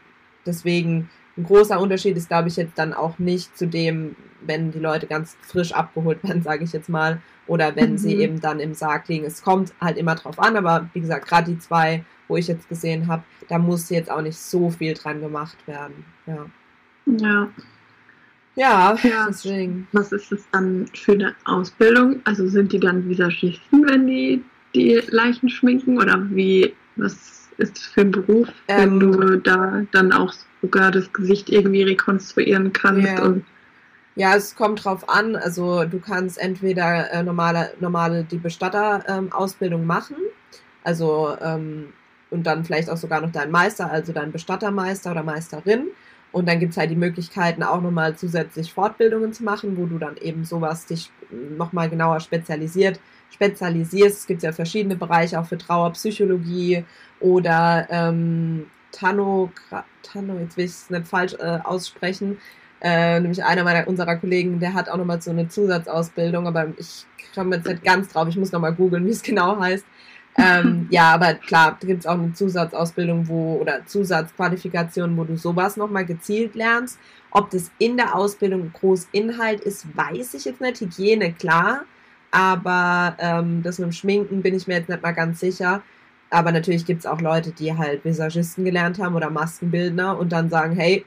deswegen 0.45 1.09
ein 1.37 1.43
großer 1.43 1.79
Unterschied 1.81 2.15
ist, 2.15 2.29
glaube 2.29 2.47
ich, 2.47 2.55
jetzt 2.55 2.77
dann 2.77 2.93
auch 2.93 3.19
nicht 3.19 3.57
zu 3.57 3.67
dem, 3.67 4.15
wenn 4.41 4.71
die 4.71 4.79
Leute 4.79 5.07
ganz 5.07 5.35
frisch 5.41 5.73
abgeholt 5.73 6.23
werden, 6.23 6.43
sage 6.43 6.63
ich 6.63 6.71
jetzt 6.71 6.87
mal, 6.87 7.19
oder 7.47 7.75
wenn 7.75 7.93
Mhm. 7.93 7.97
sie 7.97 8.15
eben 8.15 8.39
dann 8.39 8.59
im 8.59 8.73
Sarg 8.73 9.07
liegen. 9.07 9.25
Es 9.25 9.41
kommt 9.43 9.73
halt 9.81 9.97
immer 9.97 10.15
drauf 10.15 10.39
an, 10.39 10.55
aber 10.55 10.87
wie 10.93 11.01
gesagt, 11.01 11.27
gerade 11.27 11.51
die 11.51 11.59
zwei, 11.59 12.05
wo 12.27 12.37
ich 12.37 12.47
jetzt 12.47 12.69
gesehen 12.69 13.07
habe, 13.07 13.23
da 13.49 13.57
muss 13.57 13.89
jetzt 13.89 14.09
auch 14.11 14.21
nicht 14.21 14.37
so 14.37 14.69
viel 14.69 14.93
dran 14.93 15.19
gemacht 15.19 15.57
werden. 15.67 16.05
Ja, 16.27 16.45
Ja. 17.05 17.47
Ja, 18.55 18.95
Ja. 19.03 19.25
deswegen. 19.27 19.87
Was 19.91 20.11
ist 20.11 20.31
es 20.31 20.43
dann 20.51 20.85
für 20.93 21.13
eine 21.13 21.35
Ausbildung? 21.45 22.21
Also 22.25 22.47
sind 22.47 22.71
die 22.71 22.79
dann 22.79 23.07
Visagisten, 23.07 23.87
wenn 23.87 24.07
die 24.07 24.43
die 24.73 25.01
Leichen 25.07 25.49
schminken? 25.49 25.97
Oder 25.97 26.21
wie, 26.31 26.73
was 26.97 27.13
ist 27.57 27.77
das 27.77 27.85
für 27.85 28.01
ein 28.01 28.11
Beruf, 28.11 28.49
Ähm, 28.67 28.99
wenn 29.01 29.11
du 29.11 29.37
da 29.37 29.83
dann 29.91 30.11
auch 30.11 30.33
sogar 30.61 30.91
das 30.91 31.11
Gesicht 31.13 31.49
irgendwie 31.49 31.83
rekonstruieren 31.83 32.73
kannst? 32.73 33.07
Ja. 33.07 33.23
Und, 33.23 33.45
Ja, 34.17 34.35
es 34.35 34.55
kommt 34.55 34.83
drauf 34.85 35.07
an. 35.09 35.35
Also 35.35 35.83
du 35.85 35.99
kannst 35.99 36.37
entweder 36.37 37.11
äh, 37.11 37.23
normale, 37.23 37.73
normale 37.79 38.23
die 38.23 38.37
Bestatter-Ausbildung 38.37 39.85
machen, 39.85 40.15
also 40.83 41.35
ähm, 41.41 41.87
und 42.31 42.43
dann 42.47 42.63
vielleicht 42.65 42.89
auch 42.89 42.97
sogar 42.97 43.21
noch 43.21 43.31
deinen 43.31 43.51
Meister, 43.51 43.89
also 43.91 44.11
deinen 44.13 44.31
Bestattermeister 44.31 45.11
oder 45.11 45.23
Meisterin. 45.23 45.87
Und 46.35 46.49
dann 46.49 46.59
gibt's 46.59 46.75
halt 46.75 46.91
die 46.91 46.97
Möglichkeiten, 46.97 47.63
auch 47.63 47.79
nochmal 47.79 48.17
zusätzlich 48.17 48.73
Fortbildungen 48.73 49.31
zu 49.31 49.45
machen, 49.45 49.77
wo 49.77 49.85
du 49.85 49.97
dann 49.97 50.17
eben 50.17 50.43
sowas 50.43 50.85
dich 50.85 51.09
nochmal 51.31 51.89
genauer 51.89 52.19
spezialisiert, 52.19 52.99
spezialisierst. 53.31 54.17
Es 54.17 54.27
gibt 54.27 54.43
ja 54.43 54.51
verschiedene 54.51 54.97
Bereiche, 54.97 55.39
auch 55.39 55.45
für 55.45 55.57
Trauerpsychologie 55.57 56.83
oder 57.21 57.87
ähm, 57.89 58.65
Tanno, 58.91 59.49
Tanno, 60.03 60.37
jetzt 60.39 60.57
will 60.57 60.65
ich 60.65 60.71
es 60.71 60.89
nicht 60.89 61.07
falsch 61.07 61.35
äh, 61.35 61.59
aussprechen, 61.63 62.37
äh, 62.81 63.17
nämlich 63.21 63.41
einer 63.41 63.63
meiner 63.63 63.87
unserer 63.87 64.17
Kollegen, 64.17 64.59
der 64.59 64.73
hat 64.73 64.89
auch 64.89 64.97
nochmal 64.97 65.21
so 65.21 65.31
eine 65.31 65.47
Zusatzausbildung, 65.47 66.47
aber 66.47 66.67
ich 66.77 67.05
komme 67.33 67.55
jetzt 67.55 67.67
nicht 67.69 67.85
ganz 67.85 68.09
drauf, 68.09 68.27
ich 68.27 68.35
muss 68.35 68.51
nochmal 68.51 68.73
googeln, 68.73 69.05
wie 69.05 69.11
es 69.11 69.23
genau 69.23 69.57
heißt. 69.57 69.85
Ähm, 70.37 70.87
ja, 70.89 71.13
aber 71.13 71.35
klar, 71.35 71.77
da 71.79 71.87
gibt 71.87 72.01
es 72.01 72.05
auch 72.05 72.19
eine 72.19 72.33
Zusatzausbildung, 72.33 73.27
wo 73.27 73.57
oder 73.61 73.85
Zusatzqualifikation, 73.85 75.15
wo 75.17 75.23
du 75.23 75.37
sowas 75.37 75.77
nochmal 75.77 76.05
gezielt 76.05 76.55
lernst. 76.55 76.99
Ob 77.31 77.49
das 77.49 77.71
in 77.79 77.95
der 77.95 78.15
Ausbildung 78.15 78.71
groß 78.73 79.07
Inhalt 79.11 79.61
ist, 79.61 79.85
weiß 79.95 80.33
ich 80.33 80.45
jetzt 80.45 80.61
nicht. 80.61 80.81
Hygiene, 80.81 81.33
klar. 81.33 81.85
Aber 82.31 83.15
ähm, 83.19 83.63
das 83.63 83.79
mit 83.79 83.87
dem 83.87 83.91
Schminken 83.93 84.41
bin 84.41 84.55
ich 84.55 84.67
mir 84.67 84.75
jetzt 84.75 84.89
nicht 84.89 85.01
mal 85.01 85.13
ganz 85.13 85.39
sicher. 85.39 85.81
Aber 86.29 86.51
natürlich 86.51 86.85
gibt 86.85 86.99
es 86.99 87.05
auch 87.05 87.21
Leute, 87.21 87.51
die 87.51 87.77
halt 87.77 88.03
Visagisten 88.03 88.65
gelernt 88.65 88.99
haben 88.99 89.15
oder 89.15 89.29
Maskenbildner 89.29 90.17
und 90.17 90.33
dann 90.33 90.49
sagen, 90.49 90.75
hey, 90.75 91.05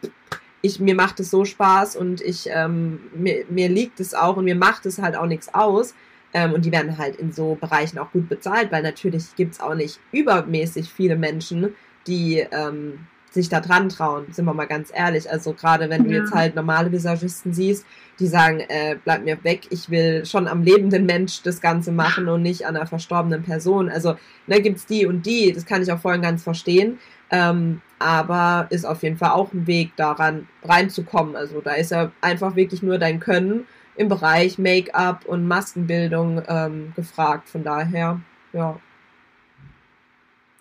ich, 0.62 0.80
mir 0.80 0.94
macht 0.94 1.20
es 1.20 1.30
so 1.30 1.44
Spaß 1.44 1.96
und 1.96 2.20
ich, 2.20 2.48
ähm, 2.50 3.00
mir, 3.14 3.44
mir 3.50 3.68
liegt 3.68 4.00
es 4.00 4.14
auch 4.14 4.36
und 4.36 4.44
mir 4.44 4.56
macht 4.56 4.86
es 4.86 4.98
halt 4.98 5.16
auch 5.16 5.26
nichts 5.26 5.52
aus. 5.52 5.94
Ähm, 6.34 6.52
und 6.52 6.64
die 6.64 6.72
werden 6.72 6.98
halt 6.98 7.16
in 7.16 7.32
so 7.32 7.56
Bereichen 7.60 7.98
auch 7.98 8.10
gut 8.12 8.28
bezahlt, 8.28 8.70
weil 8.70 8.82
natürlich 8.82 9.34
gibt 9.36 9.54
es 9.54 9.60
auch 9.60 9.74
nicht 9.74 9.98
übermäßig 10.12 10.90
viele 10.92 11.16
Menschen, 11.16 11.74
die 12.06 12.44
ähm, 12.52 13.00
sich 13.30 13.48
da 13.48 13.60
dran 13.60 13.88
trauen, 13.88 14.24
sind 14.30 14.46
wir 14.46 14.54
mal 14.54 14.66
ganz 14.66 14.90
ehrlich. 14.94 15.30
Also 15.30 15.52
gerade 15.52 15.90
wenn 15.90 16.04
du 16.04 16.10
Ja. 16.10 16.20
jetzt 16.20 16.32
halt 16.32 16.54
normale 16.54 16.90
Visagisten 16.90 17.52
siehst, 17.52 17.84
die 18.18 18.26
sagen, 18.26 18.60
äh, 18.60 18.96
bleib 19.04 19.24
mir 19.24 19.42
weg, 19.44 19.66
ich 19.70 19.90
will 19.90 20.24
schon 20.24 20.48
am 20.48 20.62
lebenden 20.62 21.06
Mensch 21.06 21.42
das 21.42 21.60
Ganze 21.60 21.92
machen 21.92 22.28
und 22.28 22.42
nicht 22.42 22.66
an 22.66 22.76
einer 22.76 22.86
verstorbenen 22.86 23.42
Person. 23.42 23.90
Also 23.90 24.16
da 24.46 24.58
gibt's 24.58 24.86
die 24.86 25.06
und 25.06 25.24
die, 25.26 25.52
das 25.52 25.66
kann 25.66 25.82
ich 25.82 25.92
auch 25.92 26.00
voll 26.00 26.14
und 26.14 26.22
ganz 26.22 26.42
verstehen. 26.42 26.98
Ähm, 27.30 27.82
aber 27.98 28.66
ist 28.70 28.86
auf 28.86 29.02
jeden 29.02 29.18
Fall 29.18 29.30
auch 29.30 29.52
ein 29.52 29.66
Weg 29.66 29.94
daran 29.96 30.48
reinzukommen. 30.64 31.36
Also 31.36 31.60
da 31.60 31.72
ist 31.72 31.90
ja 31.90 32.10
einfach 32.20 32.56
wirklich 32.56 32.82
nur 32.82 32.98
dein 32.98 33.20
Können 33.20 33.66
im 33.98 34.08
Bereich 34.08 34.58
Make-up 34.58 35.24
und 35.26 35.46
Maskenbildung 35.46 36.42
ähm, 36.46 36.92
gefragt. 36.94 37.48
Von 37.48 37.64
daher, 37.64 38.20
ja. 38.52 38.80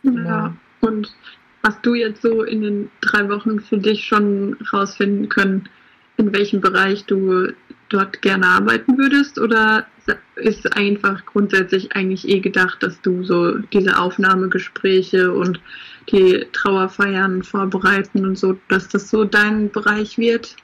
ja. 0.04 0.56
Und 0.82 1.16
hast 1.64 1.86
du 1.86 1.94
jetzt 1.94 2.24
so 2.24 2.44
in 2.44 2.62
den 2.62 2.92
drei 3.02 3.30
Wochen 3.30 3.60
für 3.60 3.78
dich 3.78 4.06
schon 4.06 4.58
rausfinden 4.74 5.30
können, 5.30 5.70
in 6.18 6.34
welchem 6.34 6.62
Bereich 6.62 7.06
du 7.06 7.54
dort 7.90 8.22
gerne 8.24 8.48
arbeiten 8.48 8.98
würdest? 8.98 9.40
Oder 9.40 9.86
ist 10.36 10.76
einfach 10.76 11.24
grundsätzlich 11.26 11.96
eigentlich 11.96 12.28
eh 12.28 12.40
gedacht, 12.40 12.82
dass 12.82 13.00
du 13.02 13.24
so 13.24 13.60
diese 13.60 14.00
Aufnahmegespräche 14.00 15.32
und 15.32 15.62
die 16.10 16.44
Trauerfeiern 16.54 17.44
vorbereiten 17.44 18.26
und 18.26 18.38
so, 18.38 18.58
dass 18.68 18.88
das 18.88 19.12
so 19.12 19.26
dein 19.26 19.70
Bereich 19.70 20.18
wird? 20.18 20.56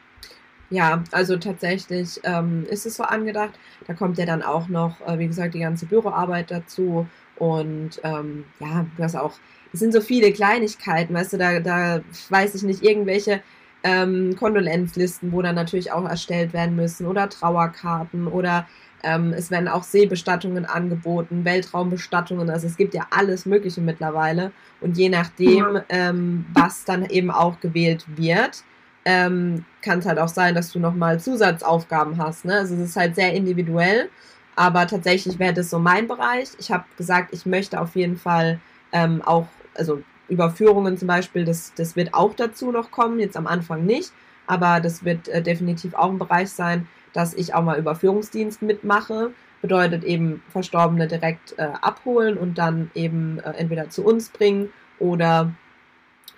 Ja, 0.73 1.03
also 1.11 1.37
tatsächlich 1.37 2.19
ähm, 2.23 2.65
ist 2.67 2.87
es 2.87 2.95
so 2.95 3.03
angedacht. 3.03 3.51
Da 3.85 3.93
kommt 3.93 4.17
ja 4.17 4.25
dann 4.25 4.41
auch 4.41 4.67
noch, 4.69 4.99
äh, 5.07 5.19
wie 5.19 5.27
gesagt, 5.27 5.53
die 5.53 5.59
ganze 5.59 5.85
Büroarbeit 5.85 6.49
dazu. 6.49 7.05
Und 7.35 8.01
ähm, 8.03 8.45
ja, 8.59 8.87
du 8.97 9.03
hast 9.03 9.15
auch, 9.15 9.33
es 9.71 9.79
sind 9.79 9.93
so 9.93 10.01
viele 10.01 10.33
Kleinigkeiten, 10.33 11.13
weißt 11.13 11.33
du, 11.33 11.37
da, 11.37 11.59
da 11.59 12.01
weiß 12.29 12.55
ich 12.55 12.63
nicht, 12.63 12.81
irgendwelche 12.81 13.41
ähm, 13.83 14.35
Kondolenzlisten, 14.35 15.31
wo 15.31 15.43
dann 15.43 15.53
natürlich 15.53 15.91
auch 15.91 16.09
erstellt 16.09 16.53
werden 16.53 16.75
müssen 16.75 17.05
oder 17.05 17.29
Trauerkarten 17.29 18.27
oder 18.27 18.67
ähm, 19.03 19.31
es 19.33 19.51
werden 19.51 19.67
auch 19.67 19.83
Seebestattungen 19.83 20.65
angeboten, 20.65 21.45
Weltraumbestattungen, 21.45 22.49
also 22.49 22.65
es 22.65 22.77
gibt 22.77 22.95
ja 22.95 23.05
alles 23.11 23.45
Mögliche 23.45 23.81
mittlerweile 23.81 24.51
und 24.81 24.97
je 24.97 25.09
nachdem, 25.09 25.81
ähm, 25.89 26.45
was 26.53 26.85
dann 26.85 27.05
eben 27.05 27.29
auch 27.29 27.59
gewählt 27.59 28.05
wird, 28.15 28.63
ähm, 29.05 29.65
kann 29.81 29.99
es 29.99 30.05
halt 30.05 30.19
auch 30.19 30.27
sein, 30.27 30.55
dass 30.55 30.71
du 30.71 30.79
nochmal 30.79 31.19
Zusatzaufgaben 31.19 32.17
hast. 32.17 32.45
Ne? 32.45 32.57
Also 32.57 32.75
es 32.75 32.81
ist 32.81 32.95
halt 32.95 33.15
sehr 33.15 33.33
individuell, 33.33 34.09
aber 34.55 34.87
tatsächlich 34.87 35.39
wäre 35.39 35.53
das 35.53 35.69
so 35.69 35.79
mein 35.79 36.07
Bereich. 36.07 36.49
Ich 36.59 36.71
habe 36.71 36.85
gesagt, 36.97 37.33
ich 37.33 37.45
möchte 37.45 37.79
auf 37.81 37.95
jeden 37.95 38.17
Fall 38.17 38.59
ähm, 38.91 39.21
auch, 39.21 39.47
also 39.75 40.01
Überführungen 40.29 40.97
zum 40.97 41.07
Beispiel, 41.07 41.45
das, 41.45 41.73
das 41.75 41.95
wird 41.95 42.13
auch 42.13 42.33
dazu 42.33 42.71
noch 42.71 42.91
kommen, 42.91 43.19
jetzt 43.19 43.35
am 43.37 43.47
Anfang 43.47 43.85
nicht. 43.85 44.11
aber 44.47 44.79
das 44.79 45.03
wird 45.05 45.27
äh, 45.29 45.41
definitiv 45.41 45.93
auch 45.93 46.09
ein 46.09 46.19
Bereich 46.19 46.49
sein, 46.49 46.87
dass 47.13 47.33
ich 47.33 47.53
auch 47.53 47.63
mal 47.63 47.77
Überführungsdienst 47.79 48.61
mitmache. 48.61 49.31
Bedeutet 49.61 50.03
eben 50.03 50.43
Verstorbene 50.49 51.07
direkt 51.07 51.57
äh, 51.57 51.69
abholen 51.81 52.37
und 52.37 52.57
dann 52.57 52.91
eben 52.95 53.39
äh, 53.39 53.51
entweder 53.51 53.89
zu 53.89 54.03
uns 54.03 54.29
bringen 54.29 54.73
oder 54.99 55.53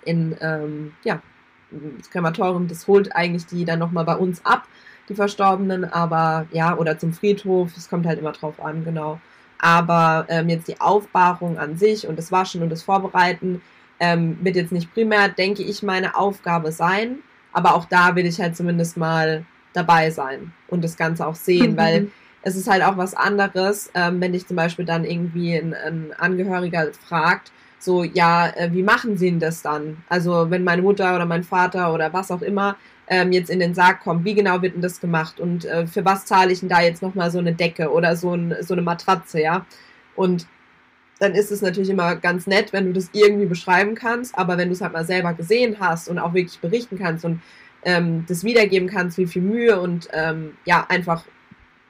in, 0.04 0.36
ähm, 0.40 0.92
ja, 1.02 1.20
das 1.70 2.10
Krematorium, 2.10 2.68
das 2.68 2.86
holt 2.86 3.14
eigentlich 3.14 3.46
die 3.46 3.64
dann 3.64 3.78
nochmal 3.78 4.04
bei 4.04 4.16
uns 4.16 4.44
ab, 4.44 4.66
die 5.08 5.14
Verstorbenen, 5.14 5.84
aber 5.84 6.46
ja, 6.50 6.76
oder 6.76 6.98
zum 6.98 7.12
Friedhof, 7.12 7.76
es 7.76 7.88
kommt 7.88 8.06
halt 8.06 8.18
immer 8.18 8.32
drauf 8.32 8.60
an, 8.60 8.84
genau. 8.84 9.20
Aber 9.58 10.26
ähm, 10.28 10.48
jetzt 10.48 10.68
die 10.68 10.80
Aufbahrung 10.80 11.58
an 11.58 11.76
sich 11.76 12.06
und 12.06 12.18
das 12.18 12.30
Waschen 12.30 12.62
und 12.62 12.70
das 12.70 12.82
Vorbereiten 12.82 13.62
ähm, 14.00 14.38
wird 14.42 14.56
jetzt 14.56 14.72
nicht 14.72 14.92
primär, 14.92 15.28
denke 15.28 15.62
ich, 15.62 15.82
meine 15.82 16.14
Aufgabe 16.16 16.72
sein. 16.72 17.20
Aber 17.52 17.74
auch 17.74 17.86
da 17.86 18.14
will 18.16 18.26
ich 18.26 18.40
halt 18.40 18.56
zumindest 18.56 18.96
mal 18.96 19.46
dabei 19.72 20.10
sein 20.10 20.52
und 20.68 20.84
das 20.84 20.96
Ganze 20.96 21.26
auch 21.26 21.34
sehen, 21.34 21.72
mhm. 21.72 21.76
weil 21.76 22.10
es 22.42 22.54
ist 22.54 22.68
halt 22.68 22.82
auch 22.82 22.96
was 22.96 23.14
anderes, 23.14 23.90
ähm, 23.94 24.20
wenn 24.20 24.32
dich 24.32 24.46
zum 24.46 24.56
Beispiel 24.56 24.84
dann 24.84 25.04
irgendwie 25.04 25.54
ein, 25.56 25.74
ein 25.74 26.12
Angehöriger 26.18 26.92
fragt, 27.08 27.50
so, 27.78 28.04
ja, 28.04 28.48
äh, 28.48 28.72
wie 28.72 28.82
machen 28.82 29.16
sie 29.16 29.30
denn 29.30 29.40
das 29.40 29.62
dann? 29.62 29.98
Also, 30.08 30.50
wenn 30.50 30.64
meine 30.64 30.82
Mutter 30.82 31.14
oder 31.14 31.26
mein 31.26 31.44
Vater 31.44 31.92
oder 31.92 32.12
was 32.12 32.30
auch 32.30 32.42
immer 32.42 32.76
ähm, 33.08 33.32
jetzt 33.32 33.50
in 33.50 33.60
den 33.60 33.74
Sarg 33.74 34.00
kommt, 34.00 34.24
wie 34.24 34.34
genau 34.34 34.62
wird 34.62 34.74
denn 34.74 34.82
das 34.82 35.00
gemacht? 35.00 35.40
Und 35.40 35.64
äh, 35.64 35.86
für 35.86 36.04
was 36.04 36.24
zahle 36.24 36.52
ich 36.52 36.60
denn 36.60 36.68
da 36.68 36.80
jetzt 36.80 37.02
nochmal 37.02 37.30
so 37.30 37.38
eine 37.38 37.54
Decke 37.54 37.90
oder 37.90 38.16
so, 38.16 38.34
ein, 38.34 38.56
so 38.60 38.74
eine 38.74 38.82
Matratze, 38.82 39.40
ja? 39.40 39.66
Und 40.16 40.46
dann 41.18 41.32
ist 41.32 41.50
es 41.50 41.62
natürlich 41.62 41.90
immer 41.90 42.16
ganz 42.16 42.46
nett, 42.46 42.72
wenn 42.72 42.86
du 42.86 42.92
das 42.92 43.10
irgendwie 43.12 43.46
beschreiben 43.46 43.94
kannst, 43.94 44.36
aber 44.36 44.58
wenn 44.58 44.68
du 44.68 44.74
es 44.74 44.80
halt 44.80 44.92
mal 44.92 45.04
selber 45.04 45.32
gesehen 45.32 45.76
hast 45.80 46.08
und 46.08 46.18
auch 46.18 46.34
wirklich 46.34 46.58
berichten 46.60 46.98
kannst 46.98 47.24
und 47.24 47.40
ähm, 47.84 48.24
das 48.28 48.44
wiedergeben 48.44 48.88
kannst, 48.88 49.16
wie 49.16 49.26
viel 49.26 49.42
Mühe 49.42 49.80
und 49.80 50.08
ähm, 50.12 50.56
ja, 50.64 50.84
einfach 50.88 51.24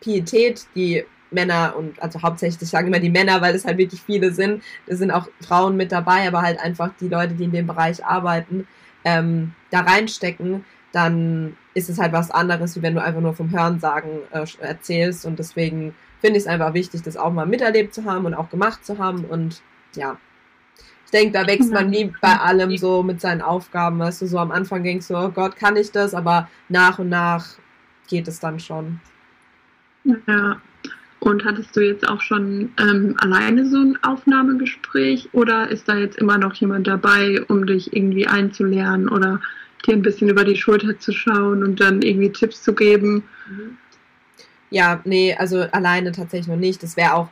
Pietät, 0.00 0.66
die 0.74 1.04
Männer 1.36 1.74
und 1.76 2.02
also 2.02 2.20
hauptsächlich, 2.22 2.62
ich 2.62 2.68
sage 2.68 2.88
immer 2.88 2.98
die 2.98 3.10
Männer, 3.10 3.40
weil 3.40 3.54
es 3.54 3.64
halt 3.64 3.78
wirklich 3.78 4.02
viele 4.02 4.32
sind. 4.32 4.62
Da 4.86 4.96
sind 4.96 5.12
auch 5.12 5.28
Frauen 5.40 5.76
mit 5.76 5.92
dabei, 5.92 6.26
aber 6.26 6.42
halt 6.42 6.58
einfach 6.58 6.90
die 7.00 7.08
Leute, 7.08 7.34
die 7.34 7.44
in 7.44 7.52
dem 7.52 7.66
Bereich 7.66 8.04
arbeiten, 8.04 8.66
ähm, 9.04 9.52
da 9.70 9.80
reinstecken, 9.80 10.64
dann 10.92 11.56
ist 11.74 11.90
es 11.90 11.98
halt 11.98 12.12
was 12.12 12.30
anderes, 12.30 12.74
wie 12.74 12.82
wenn 12.82 12.94
du 12.94 13.02
einfach 13.02 13.20
nur 13.20 13.34
vom 13.34 13.50
Hörensagen 13.50 14.20
äh, 14.32 14.46
erzählst. 14.60 15.26
Und 15.26 15.38
deswegen 15.38 15.94
finde 16.20 16.38
ich 16.38 16.44
es 16.44 16.48
einfach 16.48 16.74
wichtig, 16.74 17.02
das 17.02 17.16
auch 17.16 17.32
mal 17.32 17.46
miterlebt 17.46 17.94
zu 17.94 18.04
haben 18.04 18.24
und 18.24 18.34
auch 18.34 18.48
gemacht 18.48 18.84
zu 18.84 18.98
haben. 18.98 19.24
Und 19.24 19.62
ja, 19.94 20.16
ich 21.04 21.10
denke, 21.10 21.32
da 21.38 21.46
wächst 21.46 21.72
man 21.72 21.90
nie 21.90 22.12
bei 22.20 22.36
allem 22.36 22.76
so 22.78 23.02
mit 23.02 23.20
seinen 23.20 23.42
Aufgaben. 23.42 23.98
Weißt 23.98 24.22
du, 24.22 24.26
so 24.26 24.38
am 24.38 24.50
Anfang 24.50 24.82
denkst 24.82 25.08
du, 25.08 25.16
oh 25.16 25.28
Gott, 25.28 25.56
kann 25.56 25.76
ich 25.76 25.92
das? 25.92 26.14
Aber 26.14 26.48
nach 26.68 26.98
und 26.98 27.10
nach 27.10 27.46
geht 28.08 28.26
es 28.26 28.40
dann 28.40 28.58
schon. 28.58 29.00
Ja, 30.04 30.60
und 31.20 31.44
hattest 31.44 31.74
du 31.76 31.80
jetzt 31.80 32.08
auch 32.08 32.20
schon 32.20 32.72
ähm, 32.78 33.14
alleine 33.18 33.66
so 33.66 33.78
ein 33.78 33.98
Aufnahmegespräch 34.02 35.30
oder 35.32 35.68
ist 35.68 35.88
da 35.88 35.96
jetzt 35.96 36.18
immer 36.18 36.38
noch 36.38 36.54
jemand 36.54 36.86
dabei, 36.86 37.42
um 37.48 37.66
dich 37.66 37.94
irgendwie 37.96 38.26
einzulernen 38.26 39.08
oder 39.08 39.40
dir 39.86 39.94
ein 39.94 40.02
bisschen 40.02 40.28
über 40.28 40.44
die 40.44 40.56
Schulter 40.56 40.98
zu 40.98 41.12
schauen 41.12 41.62
und 41.62 41.80
dann 41.80 42.02
irgendwie 42.02 42.30
Tipps 42.30 42.62
zu 42.62 42.74
geben? 42.74 43.24
Ja, 44.70 45.00
nee, 45.04 45.34
also 45.34 45.60
alleine 45.72 46.12
tatsächlich 46.12 46.48
noch 46.48 46.56
nicht. 46.56 46.82
Das 46.82 46.96
wäre 46.96 47.14
auch 47.14 47.28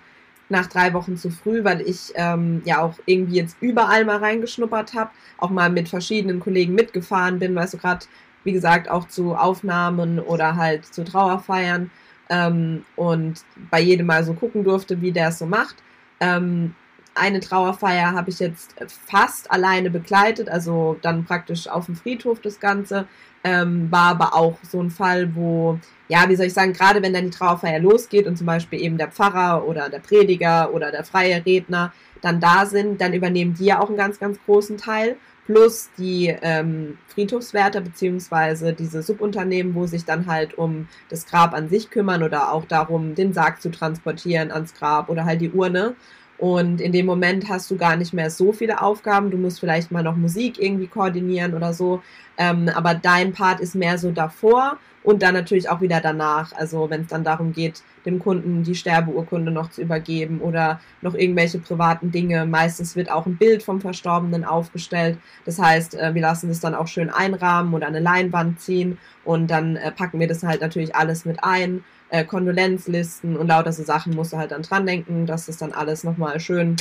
nach 0.49 0.67
drei 0.67 0.93
Wochen 0.93 1.17
zu 1.17 1.31
früh, 1.31 1.65
weil 1.65 1.81
ich 1.81 2.13
ähm, 2.15 2.63
ja 2.65 2.81
auch 2.81 2.99
irgendwie 3.07 3.37
jetzt 3.37 3.57
überall 3.61 4.05
mal 4.05 4.19
reingeschnuppert 4.19 4.95
habe, 4.95 5.11
auch 5.39 5.51
mal 5.51 5.71
mit 5.71 5.89
verschiedenen 5.89 6.41
Kollegen 6.41 6.75
mitgefahren 6.75 7.39
bin, 7.39 7.55
weißt 7.55 7.75
du, 7.75 7.79
gerade, 7.79 8.07
wie 8.45 8.53
gesagt, 8.53 8.91
auch 8.91 9.09
zu 9.09 9.35
Aufnahmen 9.35 10.19
oder 10.19 10.57
halt 10.57 10.87
zu 10.87 11.05
Trauerfeiern 11.05 11.91
ähm, 12.29 12.85
und 12.97 13.45
bei 13.71 13.81
jedem 13.81 14.07
mal 14.07 14.25
so 14.25 14.35
gucken 14.35 14.65
durfte, 14.65 15.01
wie 15.01 15.13
der 15.13 15.29
es 15.29 15.39
so 15.39 15.47
macht. 15.47 15.77
Ähm, 16.21 16.75
eine 17.15 17.41
Trauerfeier 17.41 18.13
habe 18.13 18.31
ich 18.31 18.41
jetzt 18.41 18.75
fast 19.07 19.51
alleine 19.51 19.91
begleitet, 19.91 20.49
also 20.49 20.97
dann 21.01 21.25
praktisch 21.25 21.69
auf 21.69 21.87
dem 21.87 21.95
Friedhof 21.95 22.41
das 22.41 22.59
Ganze. 22.59 23.07
Ähm, 23.45 23.93
war 23.93 24.11
aber 24.11 24.35
auch 24.35 24.59
so 24.63 24.81
ein 24.81 24.91
Fall, 24.91 25.35
wo, 25.35 25.79
ja, 26.09 26.29
wie 26.29 26.35
soll 26.35 26.47
ich 26.47 26.55
sagen, 26.55 26.73
gerade 26.73 27.03
wenn 27.03 27.13
dann 27.13 27.25
die 27.25 27.31
Trauerfeier 27.31 27.79
losgeht 27.79 28.27
und 28.27 28.39
zum 28.39 28.47
Beispiel 28.47 28.81
eben 28.81 28.97
der 28.97 29.11
Pfarrer 29.11 29.67
oder 29.67 29.91
der 29.91 29.99
Prediger 29.99 30.73
oder 30.73 30.91
der 30.91 31.05
freie 31.05 31.45
Redner 31.45 31.93
dann 32.23 32.41
da 32.41 32.65
sind, 32.65 33.03
dann 33.03 33.13
übernehmen 33.13 33.55
die 33.55 33.67
ja 33.67 33.81
auch 33.81 33.89
einen 33.89 33.99
ganz, 33.99 34.19
ganz 34.19 34.39
großen 34.47 34.79
Teil 34.79 35.17
plus 35.47 35.91
die 35.99 36.35
ähm, 36.43 36.99
Friedhofswärter 37.09 37.81
beziehungsweise 37.81 38.73
diese 38.73 39.03
Subunternehmen, 39.03 39.75
wo 39.75 39.87
sich 39.87 40.05
dann 40.05 40.27
halt 40.27 40.55
um 40.57 40.89
das 41.09 41.27
Grab 41.27 41.55
an 41.55 41.69
sich 41.69 41.91
kümmern 41.91 42.23
oder 42.23 42.53
auch 42.53 42.65
darum, 42.65 43.15
den 43.15 43.33
Sarg 43.33 43.61
zu 43.61 43.71
transportieren 43.71 44.51
ans 44.51 44.75
Grab 44.75 45.09
oder 45.09 45.25
halt 45.25 45.41
die 45.41 45.51
Urne. 45.51 45.95
Und 46.39 46.81
in 46.81 46.93
dem 46.93 47.07
Moment 47.07 47.49
hast 47.49 47.71
du 47.71 47.77
gar 47.77 47.97
nicht 47.97 48.13
mehr 48.13 48.31
so 48.31 48.53
viele 48.53 48.83
Aufgaben. 48.83 49.31
Du 49.31 49.37
musst 49.37 49.61
vielleicht 49.61 49.91
mal 49.91 50.03
noch 50.03 50.17
Musik 50.17 50.61
irgendwie 50.61 50.89
koordinieren 50.89 51.55
oder 51.55 51.73
so. 51.73 52.03
Ähm, 52.37 52.69
aber 52.75 52.95
dein 52.95 53.33
Part 53.33 53.61
ist 53.61 53.75
mehr 53.75 53.99
so 53.99 54.11
davor 54.11 54.79
und 55.05 55.23
dann 55.23 55.35
natürlich 55.35 55.69
auch 55.69 55.81
wieder 55.81 56.01
danach. 56.01 56.53
Also 56.55 56.91
wenn 56.91 57.03
es 57.03 57.09
dann 57.09 57.23
darum 57.23 57.53
geht, 57.53 57.83
dem 58.05 58.19
Kunden 58.19 58.65
die 58.65 58.75
Sterbeurkunde 58.75 59.53
noch 59.53 59.71
zu 59.71 59.83
übergeben 59.83 60.41
oder 60.41 60.81
noch 61.03 61.15
irgendwelche 61.15 61.59
privaten 61.59 62.11
Dinge. 62.11 62.47
Meistens 62.47 62.97
wird 62.97 63.11
auch 63.11 63.27
ein 63.27 63.37
Bild 63.37 63.63
vom 63.63 63.81
Verstorbenen 63.81 64.45
aufgestellt. 64.45 65.19
Das 65.45 65.59
heißt, 65.59 65.95
äh, 65.95 66.15
wir 66.15 66.23
lassen 66.23 66.49
das 66.49 66.61
dann 66.61 66.75
auch 66.75 66.89
schön 66.89 67.11
einrahmen 67.11 67.75
oder 67.75 67.87
eine 67.87 68.01
Leinwand 68.01 68.61
ziehen 68.61 68.99
und 69.25 69.51
dann 69.51 69.77
äh, 69.77 69.93
packen 69.93 70.19
wir 70.19 70.27
das 70.27 70.43
halt 70.43 70.61
natürlich 70.61 70.95
alles 70.97 71.25
mit 71.25 71.45
ein. 71.45 71.85
Äh, 72.15 72.25
Kondolenzlisten 72.25 73.37
und 73.37 73.49
lauter 73.49 73.73
so 73.73 73.83
Sachen 73.83 74.15
musst 74.15 74.33
du 74.33 74.37
halt 74.37 74.53
dann 74.53 74.63
dran 74.63 74.87
denken, 74.87 75.27
dass 75.27 75.47
das 75.47 75.57
dann 75.57 75.73
alles 75.73 76.05
nochmal 76.05 76.39
schön 76.39 76.77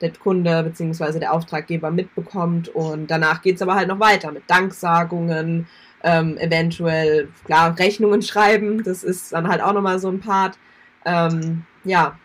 der 0.00 0.12
Kunde 0.12 0.62
bzw. 0.62 1.18
der 1.18 1.32
Auftraggeber 1.32 1.90
mitbekommt. 1.90 2.68
Und 2.68 3.10
danach 3.10 3.42
geht 3.42 3.56
es 3.56 3.62
aber 3.62 3.74
halt 3.74 3.88
noch 3.88 3.98
weiter 3.98 4.30
mit 4.30 4.44
Danksagungen, 4.46 5.66
ähm, 6.04 6.38
eventuell, 6.38 7.30
klar, 7.46 7.76
Rechnungen 7.76 8.22
schreiben. 8.22 8.84
Das 8.84 9.02
ist 9.02 9.32
dann 9.32 9.48
halt 9.48 9.60
auch 9.60 9.72
nochmal 9.72 9.98
so 9.98 10.06
ein 10.06 10.20
Part. 10.20 10.56
Ähm, 11.04 11.64
ja, 11.82 12.16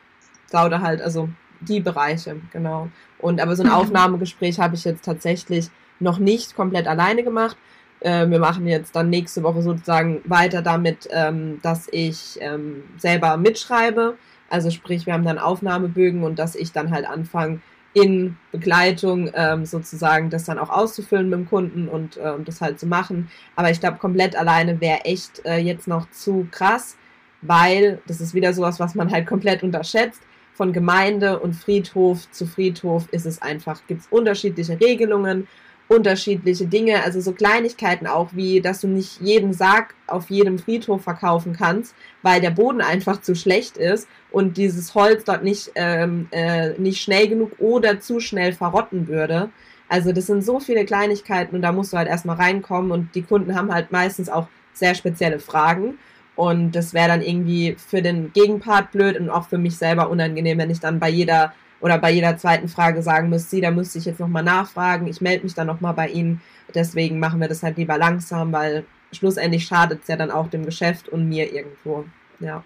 lauter 0.52 0.82
halt, 0.82 1.02
also 1.02 1.30
die 1.62 1.80
Bereiche, 1.80 2.36
genau. 2.54 2.90
Und 3.18 3.42
aber 3.42 3.56
so 3.56 3.64
ein 3.64 3.70
mhm. 3.70 3.76
Aufnahmegespräch 3.76 4.60
habe 4.60 4.76
ich 4.76 4.84
jetzt 4.84 5.04
tatsächlich 5.04 5.72
noch 6.00 6.20
nicht 6.20 6.56
komplett 6.56 6.86
alleine 6.86 7.24
gemacht. 7.24 7.58
Äh, 8.02 8.30
wir 8.30 8.40
machen 8.40 8.68
jetzt 8.68 8.96
dann 8.96 9.10
nächste 9.10 9.44
Woche 9.44 9.62
sozusagen 9.62 10.22
weiter 10.26 10.62
damit, 10.62 11.08
ähm, 11.12 11.60
dass 11.62 11.88
ich 11.92 12.38
ähm, 12.42 12.84
selber 12.98 13.38
mitschreibe 13.38 14.18
also 14.52 14.70
sprich, 14.70 15.06
wir 15.06 15.14
haben 15.14 15.24
dann 15.24 15.40
Aufnahmebögen 15.40 16.24
und 16.24 16.38
dass 16.38 16.56
ich 16.56 16.74
dann 16.74 16.92
halt 16.92 17.08
anfange, 17.08 17.62
in 17.94 18.38
Begleitung 18.54 19.30
ähm, 19.34 19.66
sozusagen 19.66 20.30
das 20.30 20.46
dann 20.46 20.60
auch 20.60 20.70
auszufüllen 20.70 21.30
mit 21.30 21.40
dem 21.40 21.50
Kunden 21.50 21.90
und 21.90 22.18
ähm, 22.24 22.46
das 22.46 22.62
halt 22.62 22.80
zu 22.80 22.86
machen. 22.86 23.30
Aber 23.58 23.70
ich 23.70 23.82
glaube, 23.82 23.98
komplett 23.98 24.36
alleine 24.36 24.80
wäre 24.80 25.04
echt 25.04 25.46
äh, 25.46 25.58
jetzt 25.58 25.90
noch 25.90 26.10
zu 26.10 26.48
krass, 26.52 26.96
weil 27.42 28.02
das 28.08 28.22
ist 28.22 28.34
wieder 28.34 28.54
sowas, 28.54 28.80
was 28.80 28.96
man 28.96 29.12
halt 29.12 29.28
komplett 29.28 29.62
unterschätzt. 29.62 30.22
Von 30.54 30.72
Gemeinde 30.72 31.40
und 31.40 31.54
Friedhof 31.54 32.30
zu 32.32 32.46
Friedhof 32.46 33.08
ist 33.12 33.26
es 33.26 33.42
einfach, 33.42 33.82
gibt 33.88 34.02
es 34.02 34.08
unterschiedliche 34.10 34.80
Regelungen 34.80 35.48
unterschiedliche 35.92 36.68
Dinge, 36.68 37.04
also 37.04 37.20
so 37.20 37.34
Kleinigkeiten 37.34 38.08
auch, 38.08 38.30
wie 38.32 38.62
dass 38.62 38.80
du 38.80 38.88
nicht 38.88 39.20
jeden 39.20 39.52
Sarg 39.52 39.94
auf 40.08 40.30
jedem 40.30 40.58
Friedhof 40.58 41.04
verkaufen 41.04 41.54
kannst, 41.54 41.94
weil 42.22 42.40
der 42.40 42.52
Boden 42.52 42.80
einfach 42.80 43.22
zu 43.22 43.36
schlecht 43.36 43.76
ist 43.76 44.08
und 44.32 44.56
dieses 44.56 44.96
Holz 44.96 45.26
dort 45.26 45.44
nicht, 45.44 45.72
ähm, 45.76 46.30
äh, 46.32 46.70
nicht 46.80 47.02
schnell 47.02 47.28
genug 47.28 47.52
oder 47.60 48.00
zu 48.00 48.22
schnell 48.22 48.54
verrotten 48.54 49.10
würde. 49.10 49.50
Also 49.90 50.14
das 50.14 50.28
sind 50.28 50.46
so 50.46 50.62
viele 50.62 50.86
Kleinigkeiten 50.86 51.58
und 51.58 51.62
da 51.62 51.74
musst 51.74 51.92
du 51.92 51.98
halt 51.98 52.08
erstmal 52.08 52.38
reinkommen 52.38 52.92
und 52.92 53.14
die 53.14 53.24
Kunden 53.24 53.54
haben 53.54 53.74
halt 53.74 53.92
meistens 53.92 54.30
auch 54.30 54.48
sehr 54.74 54.96
spezielle 54.96 55.40
Fragen. 55.40 56.00
Und 56.38 56.72
das 56.72 56.94
wäre 56.94 57.10
dann 57.10 57.22
irgendwie 57.22 57.76
für 57.76 58.02
den 58.02 58.32
Gegenpart 58.32 58.94
blöd 58.94 59.20
und 59.20 59.30
auch 59.30 59.50
für 59.50 59.58
mich 59.58 59.76
selber 59.76 60.10
unangenehm, 60.10 60.58
wenn 60.58 60.70
ich 60.70 60.80
dann 60.80 61.00
bei 61.00 61.10
jeder 61.10 61.54
oder 61.82 61.98
bei 61.98 62.12
jeder 62.12 62.38
zweiten 62.38 62.68
Frage 62.68 63.02
sagen 63.02 63.30
müsste, 63.30 63.50
sie, 63.50 63.62
da 63.62 63.72
müsste 63.72 63.98
ich 63.98 64.06
jetzt 64.06 64.20
nochmal 64.20 64.44
nachfragen, 64.44 65.08
ich 65.08 65.22
melde 65.22 65.44
mich 65.44 65.54
dann 65.54 65.68
nochmal 65.68 65.94
bei 65.94 66.08
Ihnen. 66.08 66.42
Deswegen 66.74 67.20
machen 67.20 67.42
wir 67.42 67.48
das 67.48 67.64
halt 67.64 67.78
lieber 67.78 67.98
langsam, 67.98 68.52
weil 68.54 68.86
schlussendlich 69.12 69.66
schadet 69.66 70.02
es 70.04 70.08
ja 70.08 70.16
dann 70.16 70.32
auch 70.32 70.50
dem 70.50 70.66
Geschäft 70.66 71.10
und 71.10 71.28
mir 71.28 71.52
irgendwo. 71.52 72.06
Ja. 72.40 72.64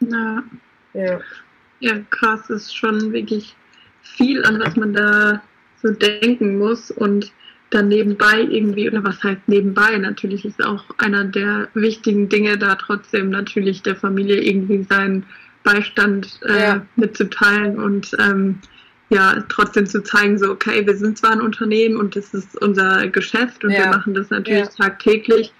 Ja. 0.00 0.42
Ja, 0.94 1.20
ja 1.80 1.98
krass, 2.10 2.50
ist 2.50 2.76
schon 2.76 3.12
wirklich 3.12 3.56
viel, 4.02 4.44
an 4.44 4.60
was 4.60 4.76
man 4.76 4.92
da 4.92 5.42
so 5.80 5.90
denken 5.90 6.58
muss 6.58 6.90
und 6.90 7.32
dann 7.70 7.88
nebenbei 7.88 8.42
irgendwie, 8.42 8.88
oder 8.88 9.02
was 9.02 9.22
heißt 9.22 9.40
nebenbei, 9.46 9.96
natürlich 9.96 10.44
ist 10.44 10.62
auch 10.62 10.84
einer 10.98 11.24
der 11.24 11.68
wichtigen 11.74 12.28
Dinge 12.28 12.58
da 12.58 12.74
trotzdem 12.74 13.30
natürlich 13.30 13.82
der 13.82 13.96
Familie 13.96 14.42
irgendwie 14.42 14.82
sein 14.82 15.24
Beistand 15.62 16.40
äh, 16.42 16.62
ja. 16.62 16.86
mitzuteilen 16.96 17.78
und 17.78 18.10
ähm, 18.18 18.58
ja, 19.10 19.44
trotzdem 19.48 19.86
zu 19.86 20.02
zeigen, 20.02 20.38
so, 20.38 20.50
okay, 20.50 20.86
wir 20.86 20.96
sind 20.96 21.18
zwar 21.18 21.32
ein 21.32 21.42
Unternehmen 21.42 21.96
und 21.96 22.16
das 22.16 22.32
ist 22.32 22.60
unser 22.62 23.08
Geschäft 23.08 23.62
und 23.62 23.70
ja. 23.70 23.80
wir 23.80 23.86
machen 23.88 24.14
das 24.14 24.30
natürlich 24.30 24.68
ja. 24.78 24.84
tagtäglich, 24.84 25.52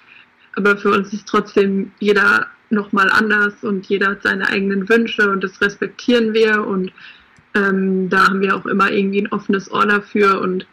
aber 0.56 0.76
für 0.76 0.90
uns 0.90 1.12
ist 1.12 1.28
trotzdem 1.28 1.92
jeder 1.98 2.46
nochmal 2.70 3.10
anders 3.10 3.62
und 3.62 3.86
jeder 3.86 4.12
hat 4.12 4.22
seine 4.22 4.48
eigenen 4.48 4.88
Wünsche 4.88 5.30
und 5.30 5.44
das 5.44 5.60
respektieren 5.60 6.32
wir 6.32 6.66
und 6.66 6.92
ähm, 7.54 8.08
da 8.08 8.28
haben 8.28 8.40
wir 8.40 8.56
auch 8.56 8.64
immer 8.64 8.90
irgendwie 8.90 9.20
ein 9.20 9.32
offenes 9.32 9.70
Ohr 9.70 9.86
dafür 9.86 10.40
und 10.40 10.66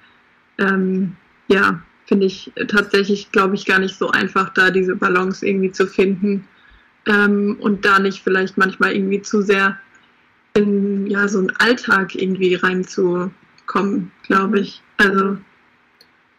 ähm, 0.58 1.18
ja, 1.50 1.82
finde 2.06 2.28
ich 2.28 2.52
tatsächlich, 2.70 3.32
glaube 3.34 3.56
ich, 3.56 3.66
gar 3.66 3.80
nicht 3.80 3.98
so 3.98 4.10
einfach, 4.10 4.54
da 4.54 4.72
diese 4.72 4.96
Balance 4.96 5.46
irgendwie 5.46 5.72
zu 5.72 5.86
finden 5.86 6.48
ähm, 7.08 7.58
und 7.60 7.86
da 7.86 8.00
nicht 8.00 8.22
vielleicht 8.24 8.58
manchmal 8.58 8.94
irgendwie 8.94 9.22
zu 9.22 9.42
sehr 9.42 9.78
in 10.54 11.08
ja, 11.08 11.28
so 11.28 11.40
einen 11.40 11.56
Alltag 11.58 12.16
irgendwie 12.16 12.56
reinzukommen, 12.56 14.12
glaube 14.24 14.60
ich. 14.60 14.82
Also, 14.98 15.38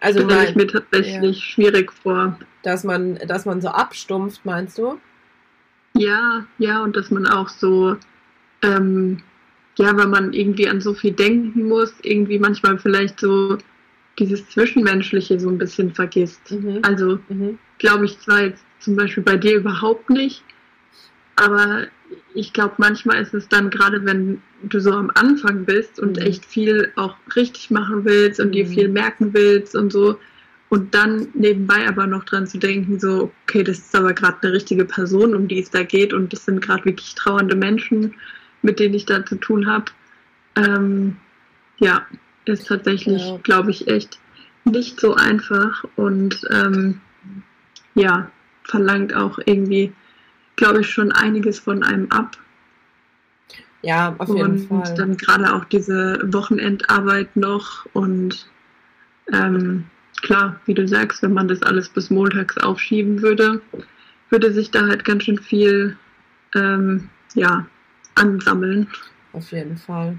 also 0.01 0.25
stelle 0.25 0.49
ich 0.49 0.57
mir 0.57 0.66
tatsächlich 0.66 1.37
ja. 1.38 1.42
schwierig 1.42 1.92
vor. 1.92 2.38
Dass 2.62 2.85
man, 2.85 3.16
dass 3.27 3.46
man 3.46 3.62
so 3.62 3.68
abstumpft, 3.68 4.44
meinst 4.44 4.77
du? 4.77 5.01
Ja, 5.96 6.44
ja, 6.59 6.83
und 6.83 6.94
dass 6.94 7.11
man 7.11 7.27
auch 7.27 7.49
so, 7.49 7.96
ähm, 8.62 9.23
ja, 9.79 9.96
weil 9.96 10.09
man 10.09 10.33
irgendwie 10.33 10.68
an 10.68 10.81
so 10.81 10.92
viel 10.92 11.12
denken 11.12 11.68
muss, 11.68 11.94
irgendwie 12.03 12.38
manchmal 12.38 12.79
vielleicht 12.79 13.18
so 13.20 13.57
dieses 14.18 14.49
Zwischenmenschliche 14.51 15.40
so 15.40 15.49
ein 15.49 15.59
bisschen 15.59 15.94
vergisst. 15.94 16.51
Mhm. 16.51 16.81
Also 16.83 17.18
mhm. 17.29 17.59
glaube 17.79 18.05
ich 18.05 18.18
zwar 18.20 18.42
jetzt 18.42 18.62
zum 18.79 18.96
Beispiel 18.96 19.23
bei 19.23 19.37
dir 19.37 19.57
überhaupt 19.57 20.11
nicht, 20.11 20.44
aber 21.40 21.87
ich 22.35 22.53
glaube, 22.53 22.74
manchmal 22.79 23.22
ist 23.22 23.35
es 23.35 23.48
dann 23.48 23.70
gerade, 23.70 24.05
wenn 24.05 24.42
du 24.62 24.79
so 24.79 24.92
am 24.92 25.11
Anfang 25.14 25.64
bist 25.64 25.98
und 25.98 26.18
mhm. 26.18 26.22
echt 26.22 26.44
viel 26.44 26.92
auch 26.96 27.16
richtig 27.35 27.70
machen 27.70 28.05
willst 28.05 28.40
und 28.40 28.48
mhm. 28.48 28.53
dir 28.53 28.66
viel 28.66 28.88
merken 28.88 29.33
willst 29.33 29.74
und 29.74 29.90
so. 29.92 30.18
Und 30.68 30.94
dann 30.94 31.29
nebenbei 31.35 31.88
aber 31.88 32.07
noch 32.07 32.24
dran 32.24 32.46
zu 32.46 32.59
denken, 32.59 33.00
so, 33.00 33.33
okay, 33.44 33.64
das 33.64 33.79
ist 33.79 33.96
aber 33.96 34.12
gerade 34.12 34.37
eine 34.42 34.53
richtige 34.53 34.85
Person, 34.85 35.35
um 35.35 35.48
die 35.48 35.61
es 35.61 35.70
da 35.70 35.83
geht 35.83 36.12
und 36.12 36.33
das 36.33 36.44
sind 36.44 36.61
gerade 36.61 36.85
wirklich 36.85 37.14
trauernde 37.16 37.57
Menschen, 37.57 38.14
mit 38.62 38.79
denen 38.79 38.94
ich 38.94 39.07
da 39.07 39.24
zu 39.24 39.37
tun 39.37 39.66
habe. 39.66 39.87
Ähm, 40.55 41.16
ja, 41.79 42.07
ist 42.44 42.68
tatsächlich, 42.68 43.22
ja. 43.22 43.38
glaube 43.42 43.70
ich, 43.70 43.88
echt 43.88 44.20
nicht 44.64 45.00
so 45.00 45.14
einfach 45.14 45.85
und 45.96 46.42
ähm, 46.50 47.00
ja, 47.94 48.31
verlangt 48.62 49.14
auch 49.14 49.40
irgendwie 49.46 49.92
glaube 50.61 50.83
ich, 50.83 50.90
schon 50.90 51.11
einiges 51.11 51.59
von 51.59 51.83
einem 51.83 52.11
ab. 52.12 52.37
Ja, 53.83 54.14
auf 54.18 54.29
jeden 54.29 54.42
und 54.42 54.68
Fall. 54.68 54.90
Und 54.90 54.99
dann 54.99 55.16
gerade 55.16 55.55
auch 55.55 55.64
diese 55.64 56.20
Wochenendarbeit 56.23 57.35
noch 57.35 57.87
und 57.94 58.46
ähm, 59.33 59.87
klar, 60.20 60.61
wie 60.66 60.75
du 60.75 60.87
sagst, 60.87 61.23
wenn 61.23 61.33
man 61.33 61.49
das 61.49 61.62
alles 61.62 61.88
bis 61.88 62.11
montags 62.11 62.59
aufschieben 62.59 63.23
würde, 63.23 63.62
würde 64.29 64.53
sich 64.53 64.70
da 64.70 64.87
halt 64.87 65.05
ganz 65.05 65.25
schön 65.25 65.38
viel 65.38 65.96
ähm, 66.55 67.09
ja, 67.35 67.64
ansammeln. 68.16 68.87
Auf 69.33 69.53
jeden 69.53 69.79
Fall. 69.79 70.18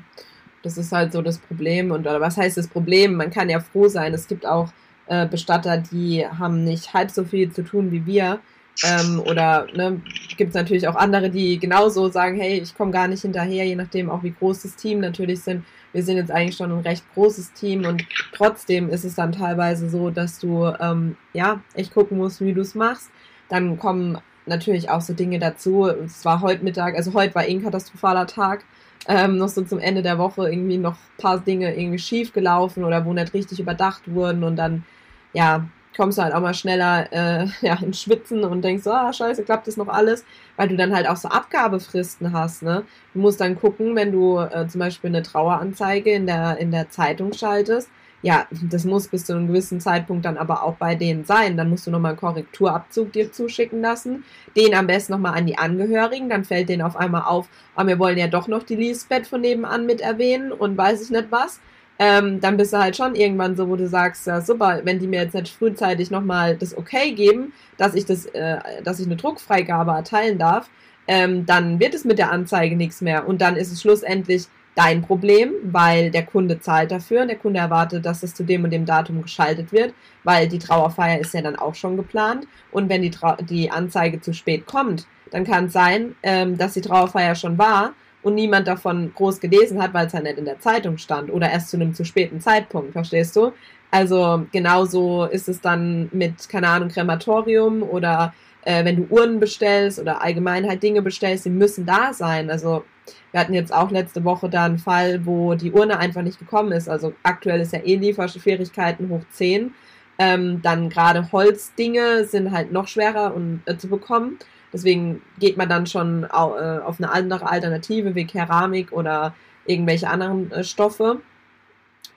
Das 0.63 0.77
ist 0.77 0.91
halt 0.91 1.13
so 1.13 1.21
das 1.21 1.37
Problem. 1.37 1.91
Und 1.91 2.01
oder 2.01 2.19
was 2.19 2.37
heißt 2.37 2.57
das 2.57 2.67
Problem? 2.67 3.13
Man 3.13 3.29
kann 3.29 3.47
ja 3.47 3.59
froh 3.59 3.89
sein. 3.89 4.15
Es 4.15 4.27
gibt 4.27 4.45
auch 4.47 4.73
äh, 5.05 5.27
Bestatter, 5.27 5.77
die 5.77 6.25
haben 6.25 6.63
nicht 6.63 6.95
halb 6.95 7.11
so 7.11 7.25
viel 7.25 7.51
zu 7.51 7.63
tun 7.63 7.91
wie 7.91 8.07
wir. 8.07 8.39
Ähm, 8.83 9.19
oder 9.19 9.67
ne, 9.73 10.01
gibt 10.37 10.49
es 10.49 10.55
natürlich 10.55 10.87
auch 10.87 10.95
andere, 10.95 11.29
die 11.29 11.59
genauso 11.59 12.09
sagen, 12.09 12.37
hey, 12.37 12.59
ich 12.59 12.75
komme 12.75 12.91
gar 12.91 13.07
nicht 13.07 13.21
hinterher, 13.21 13.65
je 13.65 13.75
nachdem 13.75 14.09
auch 14.09 14.23
wie 14.23 14.31
groß 14.31 14.63
das 14.63 14.75
Team 14.75 14.99
natürlich 14.99 15.41
sind. 15.41 15.65
Wir 15.93 16.03
sind 16.03 16.17
jetzt 16.17 16.31
eigentlich 16.31 16.55
schon 16.55 16.71
ein 16.71 16.79
recht 16.79 17.03
großes 17.13 17.53
Team 17.53 17.85
und 17.85 18.03
trotzdem 18.33 18.89
ist 18.89 19.03
es 19.03 19.15
dann 19.15 19.33
teilweise 19.33 19.89
so, 19.89 20.09
dass 20.09 20.39
du 20.39 20.65
ähm, 20.79 21.17
ja 21.33 21.61
echt 21.73 21.93
gucken 21.93 22.17
musst, 22.17 22.41
wie 22.41 22.53
du 22.53 22.61
es 22.61 22.75
machst. 22.75 23.09
Dann 23.49 23.77
kommen 23.77 24.17
natürlich 24.45 24.89
auch 24.89 25.01
so 25.01 25.13
Dinge 25.13 25.37
dazu. 25.37 25.85
Es 25.87 26.23
war 26.23 26.41
heute 26.41 26.63
Mittag, 26.63 26.95
also 26.95 27.13
heute 27.13 27.35
war 27.35 27.45
eh 27.45 27.51
ein 27.51 27.63
katastrophaler 27.63 28.25
Tag. 28.25 28.63
Ähm, 29.07 29.37
noch 29.37 29.49
so 29.49 29.63
zum 29.63 29.79
Ende 29.79 30.03
der 30.03 30.17
Woche 30.19 30.49
irgendwie 30.49 30.77
noch 30.77 30.93
ein 30.93 31.17
paar 31.17 31.39
Dinge 31.39 31.75
irgendwie 31.75 31.99
schief 31.99 32.33
gelaufen 32.33 32.83
oder 32.83 33.03
wo 33.03 33.13
nicht 33.13 33.33
richtig 33.33 33.59
überdacht 33.59 34.03
wurden 34.05 34.43
und 34.43 34.55
dann 34.55 34.85
ja, 35.33 35.67
kommst 35.95 36.17
du 36.17 36.23
halt 36.23 36.33
auch 36.33 36.41
mal 36.41 36.53
schneller 36.53 37.11
äh, 37.11 37.47
ja, 37.61 37.75
ins 37.81 38.01
Schwitzen 38.01 38.43
und 38.43 38.63
denkst, 38.63 38.87
ah, 38.87 39.09
oh, 39.09 39.13
scheiße, 39.13 39.43
klappt 39.43 39.67
das 39.67 39.77
noch 39.77 39.87
alles, 39.87 40.25
weil 40.55 40.67
du 40.67 40.77
dann 40.77 40.95
halt 40.95 41.07
auch 41.07 41.17
so 41.17 41.27
Abgabefristen 41.27 42.33
hast, 42.33 42.63
ne? 42.63 42.83
Du 43.13 43.19
musst 43.19 43.41
dann 43.41 43.59
gucken, 43.59 43.95
wenn 43.95 44.11
du 44.11 44.39
äh, 44.39 44.67
zum 44.67 44.79
Beispiel 44.79 45.09
eine 45.09 45.23
Traueranzeige 45.23 46.11
in 46.11 46.25
der, 46.27 46.57
in 46.57 46.71
der 46.71 46.89
Zeitung 46.89 47.33
schaltest, 47.33 47.89
ja, 48.23 48.45
das 48.51 48.85
muss 48.85 49.07
bis 49.07 49.25
zu 49.25 49.33
einem 49.33 49.47
gewissen 49.47 49.79
Zeitpunkt 49.79 50.25
dann 50.25 50.37
aber 50.37 50.63
auch 50.63 50.75
bei 50.75 50.93
denen 50.93 51.25
sein. 51.25 51.57
Dann 51.57 51.69
musst 51.69 51.87
du 51.87 51.91
nochmal 51.91 52.11
einen 52.11 52.19
Korrekturabzug 52.19 53.11
dir 53.11 53.31
zuschicken 53.31 53.81
lassen, 53.81 54.23
den 54.55 54.75
am 54.75 54.85
besten 54.87 55.13
nochmal 55.13 55.37
an 55.37 55.47
die 55.47 55.57
Angehörigen, 55.57 56.29
dann 56.29 56.43
fällt 56.43 56.69
denen 56.69 56.83
auf 56.83 56.95
einmal 56.95 57.23
auf, 57.23 57.47
ah, 57.75 57.87
wir 57.87 57.97
wollen 57.97 58.17
ja 58.17 58.27
doch 58.27 58.47
noch 58.47 58.63
die 58.63 58.75
Lisbeth 58.75 59.27
von 59.27 59.41
nebenan 59.41 59.87
mit 59.87 60.01
erwähnen 60.01 60.51
und 60.51 60.77
weiß 60.77 61.01
ich 61.01 61.09
nicht 61.09 61.31
was 61.31 61.59
ähm, 62.01 62.41
dann 62.41 62.57
bist 62.57 62.73
du 62.73 62.79
halt 62.79 62.97
schon 62.97 63.13
irgendwann 63.13 63.55
so, 63.55 63.69
wo 63.69 63.75
du 63.75 63.87
sagst, 63.87 64.25
ja, 64.25 64.41
super, 64.41 64.81
wenn 64.83 64.97
die 64.97 65.05
mir 65.05 65.21
jetzt 65.21 65.35
nicht 65.35 65.53
frühzeitig 65.53 66.09
nochmal 66.09 66.57
das 66.57 66.75
Okay 66.75 67.11
geben, 67.11 67.53
dass 67.77 67.93
ich 67.93 68.05
das, 68.05 68.25
äh, 68.25 68.57
dass 68.83 68.99
ich 68.99 69.05
eine 69.05 69.17
Druckfreigabe 69.17 69.91
erteilen 69.91 70.39
darf, 70.39 70.67
ähm, 71.07 71.45
dann 71.45 71.79
wird 71.79 71.93
es 71.93 72.03
mit 72.03 72.17
der 72.17 72.31
Anzeige 72.31 72.75
nichts 72.75 73.01
mehr. 73.01 73.27
Und 73.27 73.39
dann 73.39 73.55
ist 73.55 73.71
es 73.71 73.81
schlussendlich 73.81 74.45
dein 74.73 75.03
Problem, 75.03 75.51
weil 75.61 76.09
der 76.09 76.25
Kunde 76.25 76.59
zahlt 76.59 76.89
dafür 76.89 77.21
und 77.21 77.27
der 77.27 77.37
Kunde 77.37 77.59
erwartet, 77.59 78.03
dass 78.03 78.23
es 78.23 78.33
zu 78.33 78.43
dem 78.43 78.63
und 78.63 78.71
dem 78.71 78.87
Datum 78.87 79.21
geschaltet 79.21 79.71
wird, 79.71 79.93
weil 80.23 80.47
die 80.47 80.57
Trauerfeier 80.57 81.19
ist 81.19 81.35
ja 81.35 81.43
dann 81.43 81.55
auch 81.55 81.75
schon 81.75 81.97
geplant. 81.97 82.47
Und 82.71 82.89
wenn 82.89 83.03
die, 83.03 83.11
Trau 83.11 83.35
die 83.35 83.69
Anzeige 83.69 84.19
zu 84.19 84.33
spät 84.33 84.65
kommt, 84.65 85.05
dann 85.29 85.43
kann 85.43 85.65
es 85.65 85.73
sein, 85.73 86.15
ähm, 86.23 86.57
dass 86.57 86.73
die 86.73 86.81
Trauerfeier 86.81 87.35
schon 87.35 87.59
war 87.59 87.93
und 88.23 88.35
niemand 88.35 88.67
davon 88.67 89.11
groß 89.15 89.39
gelesen 89.39 89.81
hat, 89.81 89.93
weil 89.93 90.07
es 90.07 90.13
halt 90.13 90.23
nicht 90.23 90.37
in 90.37 90.45
der 90.45 90.59
Zeitung 90.59 90.97
stand 90.97 91.31
oder 91.31 91.49
erst 91.49 91.69
zu 91.69 91.77
einem 91.77 91.93
zu 91.93 92.05
späten 92.05 92.39
Zeitpunkt, 92.39 92.93
verstehst 92.93 93.35
du? 93.35 93.51
Also 93.89 94.45
genauso 94.51 95.25
ist 95.25 95.49
es 95.49 95.59
dann 95.59 96.09
mit, 96.13 96.47
keine 96.47 96.69
Ahnung, 96.69 96.89
Krematorium 96.89 97.83
oder 97.83 98.33
äh, 98.63 98.85
wenn 98.85 98.95
du 98.95 99.13
Uhren 99.13 99.39
bestellst 99.39 99.99
oder 99.99 100.21
allgemein 100.21 100.67
halt 100.67 100.81
Dinge 100.81 101.01
bestellst, 101.01 101.45
die 101.45 101.49
müssen 101.49 101.85
da 101.85 102.13
sein. 102.13 102.49
Also 102.49 102.85
wir 103.31 103.39
hatten 103.39 103.53
jetzt 103.53 103.73
auch 103.73 103.91
letzte 103.91 104.23
Woche 104.23 104.49
da 104.49 104.65
einen 104.65 104.77
Fall, 104.77 105.25
wo 105.25 105.55
die 105.55 105.71
Urne 105.71 105.97
einfach 105.97 106.21
nicht 106.21 106.39
gekommen 106.39 106.71
ist. 106.71 106.87
Also 106.87 107.13
aktuell 107.23 107.59
ist 107.61 107.73
ja 107.73 107.79
eh 107.79 107.95
Lieferschwierigkeiten 107.95 109.09
hoch 109.09 109.23
10. 109.31 109.73
Ähm, 110.19 110.61
dann 110.61 110.89
gerade 110.89 111.31
Holzdinge 111.31 112.25
sind 112.25 112.51
halt 112.51 112.71
noch 112.71 112.87
schwerer 112.87 113.35
um, 113.35 113.61
äh, 113.65 113.75
zu 113.75 113.87
bekommen. 113.87 114.37
Deswegen 114.73 115.21
geht 115.39 115.57
man 115.57 115.69
dann 115.69 115.85
schon 115.85 116.23
äh, 116.23 116.27
auf 116.27 116.99
eine 116.99 117.11
andere 117.11 117.49
Alternative 117.49 118.15
wie 118.15 118.25
Keramik 118.25 118.91
oder 118.91 119.33
irgendwelche 119.65 120.09
anderen 120.09 120.51
äh, 120.51 120.63
Stoffe. 120.63 121.21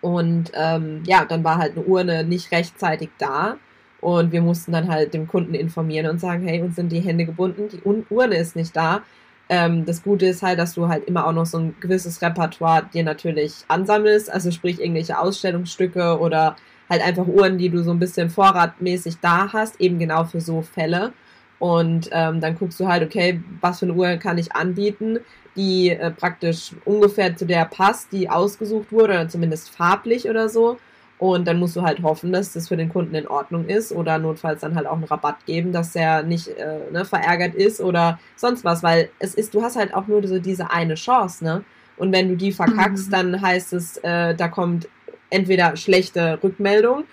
Und 0.00 0.52
ähm, 0.54 1.02
ja, 1.06 1.24
dann 1.24 1.44
war 1.44 1.58
halt 1.58 1.72
eine 1.72 1.84
Urne 1.84 2.24
nicht 2.24 2.52
rechtzeitig 2.52 3.10
da. 3.18 3.56
Und 4.00 4.32
wir 4.32 4.42
mussten 4.42 4.72
dann 4.72 4.88
halt 4.88 5.14
dem 5.14 5.26
Kunden 5.26 5.54
informieren 5.54 6.10
und 6.10 6.20
sagen, 6.20 6.46
hey, 6.46 6.60
uns 6.60 6.76
sind 6.76 6.92
die 6.92 7.00
Hände 7.00 7.24
gebunden, 7.24 7.68
die 7.72 7.80
Urne 8.10 8.36
ist 8.36 8.54
nicht 8.54 8.76
da. 8.76 9.02
Ähm, 9.48 9.86
das 9.86 10.02
Gute 10.02 10.26
ist 10.26 10.42
halt, 10.42 10.58
dass 10.58 10.74
du 10.74 10.88
halt 10.88 11.04
immer 11.06 11.26
auch 11.26 11.32
noch 11.32 11.46
so 11.46 11.58
ein 11.58 11.74
gewisses 11.80 12.20
Repertoire 12.22 12.86
dir 12.92 13.02
natürlich 13.02 13.64
ansammelst, 13.68 14.30
also 14.30 14.50
sprich 14.50 14.80
irgendwelche 14.80 15.18
Ausstellungsstücke 15.18 16.18
oder 16.18 16.56
halt 16.88 17.02
einfach 17.02 17.26
Uhren, 17.26 17.58
die 17.58 17.70
du 17.70 17.82
so 17.82 17.90
ein 17.90 17.98
bisschen 17.98 18.30
vorratmäßig 18.30 19.16
da 19.20 19.52
hast, 19.52 19.80
eben 19.80 19.98
genau 19.98 20.24
für 20.24 20.40
so 20.40 20.62
Fälle. 20.62 21.12
Und 21.58 22.08
ähm, 22.12 22.40
dann 22.40 22.58
guckst 22.58 22.78
du 22.80 22.86
halt, 22.86 23.02
okay, 23.02 23.40
was 23.60 23.78
für 23.78 23.86
eine 23.86 23.94
Uhr 23.94 24.16
kann 24.16 24.38
ich 24.38 24.54
anbieten, 24.54 25.20
die 25.56 25.90
äh, 25.90 26.10
praktisch 26.10 26.72
ungefähr 26.84 27.36
zu 27.36 27.46
der 27.46 27.64
passt, 27.64 28.12
die 28.12 28.28
ausgesucht 28.28 28.90
wurde, 28.92 29.14
oder 29.14 29.28
zumindest 29.28 29.70
farblich 29.70 30.28
oder 30.28 30.48
so. 30.48 30.78
Und 31.18 31.46
dann 31.46 31.58
musst 31.60 31.76
du 31.76 31.82
halt 31.82 32.02
hoffen, 32.02 32.32
dass 32.32 32.52
das 32.52 32.68
für 32.68 32.76
den 32.76 32.88
Kunden 32.88 33.14
in 33.14 33.28
Ordnung 33.28 33.66
ist 33.66 33.92
oder 33.92 34.18
notfalls 34.18 34.60
dann 34.60 34.74
halt 34.74 34.86
auch 34.86 34.96
einen 34.96 35.04
Rabatt 35.04 35.46
geben, 35.46 35.72
dass 35.72 35.94
er 35.94 36.22
nicht 36.24 36.48
äh, 36.48 36.80
ne, 36.90 37.04
verärgert 37.04 37.54
ist 37.54 37.80
oder 37.80 38.18
sonst 38.34 38.64
was, 38.64 38.82
weil 38.82 39.10
es 39.20 39.34
ist, 39.34 39.54
du 39.54 39.62
hast 39.62 39.76
halt 39.76 39.94
auch 39.94 40.08
nur 40.08 40.26
so 40.26 40.38
diese 40.40 40.70
eine 40.70 40.96
Chance, 40.96 41.44
ne? 41.44 41.64
Und 41.96 42.12
wenn 42.12 42.28
du 42.28 42.36
die 42.36 42.50
verkackst, 42.50 43.06
mhm. 43.06 43.12
dann 43.12 43.42
heißt 43.42 43.72
es, 43.74 43.98
äh, 43.98 44.34
da 44.34 44.48
kommt 44.48 44.88
entweder 45.30 45.76
schlechte 45.76 46.40
Rückmeldung 46.42 47.04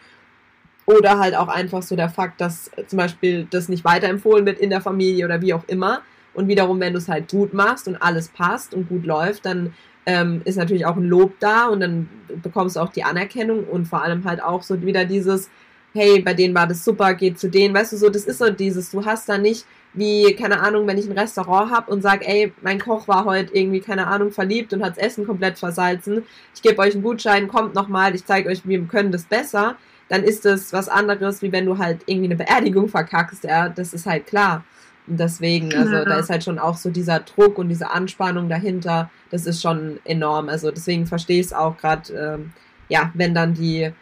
oder 0.86 1.20
halt 1.20 1.36
auch 1.36 1.48
einfach 1.48 1.84
so 1.84 1.96
der 1.96 2.10
Fakt, 2.10 2.42
dass 2.42 2.72
zum 2.88 2.98
Beispiel 2.98 3.48
das 3.50 3.70
nicht 3.70 3.86
weiterempfohlen 3.86 4.46
wird 4.46 4.60
in 4.60 4.70
der 4.70 4.82
Familie 4.82 5.26
oder 5.26 5.42
wie 5.42 5.54
auch 5.54 5.64
immer. 5.68 6.02
Und 6.34 6.48
wiederum, 6.48 6.80
wenn 6.80 6.94
du 6.94 7.00
es 7.00 7.10
halt 7.10 7.30
gut 7.30 7.54
machst 7.54 7.88
und 7.88 8.02
alles 8.02 8.30
passt 8.30 8.74
und 8.74 8.88
gut 8.88 9.06
läuft, 9.06 9.46
dann 9.46 9.74
ähm, 10.06 10.42
ist 10.46 10.58
natürlich 10.58 10.86
auch 10.86 10.96
ein 10.96 11.08
Lob 11.08 11.34
da 11.40 11.68
und 11.68 11.82
dann 11.82 12.10
bekommst 12.42 12.76
du 12.76 12.80
auch 12.80 12.92
die 12.92 13.04
Anerkennung 13.04 13.66
und 13.66 13.86
vor 13.86 14.02
allem 14.02 14.24
halt 14.24 14.42
auch 14.42 14.64
so 14.64 14.82
wieder 14.82 15.06
dieses, 15.06 15.50
hey, 15.94 16.22
bei 16.22 16.34
denen 16.34 16.56
war 16.56 16.68
das 16.68 16.84
super, 16.86 17.14
geht 17.14 17.38
zu 17.38 17.50
denen, 17.50 17.76
weißt 17.76 17.94
du 17.94 17.98
so, 17.98 18.10
das 18.10 18.24
ist 18.24 18.40
so 18.40 18.50
dieses, 18.50 18.92
du 18.92 19.06
hast 19.06 19.28
da 19.28 19.38
nicht 19.38 19.66
wie, 19.94 20.34
keine 20.36 20.62
Ahnung, 20.62 20.88
wenn 20.88 20.98
ich 20.98 21.06
ein 21.06 21.18
Restaurant 21.18 21.70
habe 21.70 21.92
und 21.92 22.02
sage, 22.02 22.26
ey, 22.26 22.54
mein 22.62 22.80
Koch 22.80 23.10
war 23.10 23.26
heute 23.26 23.54
irgendwie, 23.54 23.82
keine 23.82 24.08
Ahnung, 24.08 24.32
verliebt 24.32 24.74
und 24.74 24.84
hat 24.84 24.98
das 24.98 25.04
Essen 25.04 25.28
komplett 25.28 25.60
versalzen, 25.60 26.24
ich 26.56 26.62
gebe 26.62 26.80
euch 26.80 26.94
einen 26.94 27.04
Gutschein, 27.04 27.50
kommt 27.50 27.76
nochmal, 27.76 28.16
ich 28.16 28.26
zeige 28.26 28.50
euch, 28.50 28.66
wir 28.66 28.82
können 28.84 29.12
das 29.12 29.26
besser 29.26 29.76
dann 30.12 30.26
ist 30.26 30.46
es 30.46 30.74
was 30.74 30.90
anderes, 30.90 31.42
wie 31.42 31.54
wenn 31.54 31.66
du 31.66 31.78
halt 31.78 32.02
irgendwie 32.06 32.28
eine 32.28 32.36
Beerdigung 32.36 32.90
verkackst, 32.90 33.46
ja, 33.46 33.70
das 33.70 33.94
ist 33.94 34.06
halt 34.06 34.28
klar. 34.28 34.66
Und 35.08 35.18
deswegen, 35.18 35.74
also 35.74 35.94
ja. 35.94 36.04
da 36.04 36.18
ist 36.18 36.30
halt 36.30 36.44
schon 36.44 36.60
auch 36.60 36.76
so 36.76 36.90
dieser 36.90 37.22
Druck 37.22 37.58
und 37.58 37.70
diese 37.70 37.90
Anspannung 37.90 38.50
dahinter, 38.50 39.10
das 39.30 39.46
ist 39.46 39.62
schon 39.62 40.02
enorm. 40.04 40.50
Also 40.50 40.70
deswegen 40.70 41.06
verstehe 41.06 41.40
ich 41.40 41.46
es 41.46 41.54
auch 41.54 41.78
gerade, 41.78 42.12
ähm, 42.12 42.52
ja, 42.90 43.10
wenn 43.14 43.34
dann 43.34 43.54
die, 43.54 43.94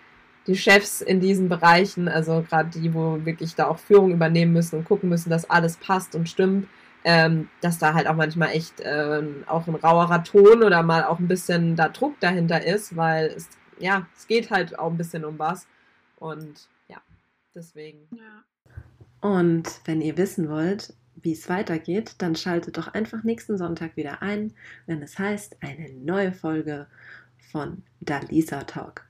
die 0.48 0.56
Chefs 0.56 1.02
in 1.02 1.20
diesen 1.20 1.48
Bereichen, 1.48 2.08
also 2.08 2.44
gerade 2.50 2.70
die, 2.70 2.92
wo 2.92 3.24
wirklich 3.24 3.54
da 3.54 3.68
auch 3.68 3.78
Führung 3.78 4.12
übernehmen 4.12 4.52
müssen 4.52 4.80
und 4.80 4.86
gucken 4.86 5.10
müssen, 5.10 5.30
dass 5.30 5.48
alles 5.48 5.78
passt 5.78 6.16
und 6.16 6.28
stimmt, 6.28 6.68
ähm, 7.04 7.50
dass 7.62 7.78
da 7.78 7.94
halt 7.94 8.08
auch 8.08 8.16
manchmal 8.16 8.50
echt 8.50 8.82
ähm, 8.84 9.44
auch 9.46 9.68
ein 9.68 9.76
rauerer 9.76 10.24
Ton 10.24 10.64
oder 10.64 10.82
mal 10.82 11.04
auch 11.04 11.20
ein 11.20 11.28
bisschen 11.28 11.76
da 11.76 11.88
Druck 11.88 12.20
dahinter 12.20 12.66
ist, 12.66 12.98
weil 12.98 13.28
es, 13.28 13.48
ja, 13.78 14.08
es 14.18 14.26
geht 14.26 14.50
halt 14.50 14.80
auch 14.80 14.90
ein 14.90 14.98
bisschen 14.98 15.24
um 15.24 15.38
was. 15.38 15.68
Und 16.20 16.68
ja, 16.88 17.02
deswegen. 17.56 18.08
Ja. 18.16 18.44
Und 19.22 19.82
wenn 19.86 20.02
ihr 20.02 20.18
wissen 20.18 20.50
wollt, 20.50 20.94
wie 21.16 21.34
es 21.34 21.50
weitergeht, 21.50 22.16
dann 22.20 22.36
schaltet 22.36 22.78
doch 22.78 22.88
einfach 22.90 23.24
nächsten 23.24 23.58
Sonntag 23.58 23.98
wieder 23.98 24.22
ein, 24.22 24.54
wenn 24.86 25.02
es 25.02 25.20
heißt, 25.20 25.58
eine 25.62 25.90
neue 25.94 26.32
Folge 26.32 26.88
von 27.52 27.84
Dalisa 28.00 28.64
Talk. 28.64 29.08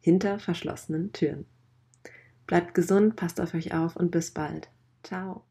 Hinter 0.00 0.38
verschlossenen 0.38 1.12
Türen. 1.12 1.46
Bleibt 2.46 2.74
gesund, 2.74 3.16
passt 3.16 3.40
auf 3.40 3.54
euch 3.54 3.72
auf 3.72 3.96
und 3.96 4.10
bis 4.10 4.32
bald. 4.32 4.68
Ciao. 5.02 5.44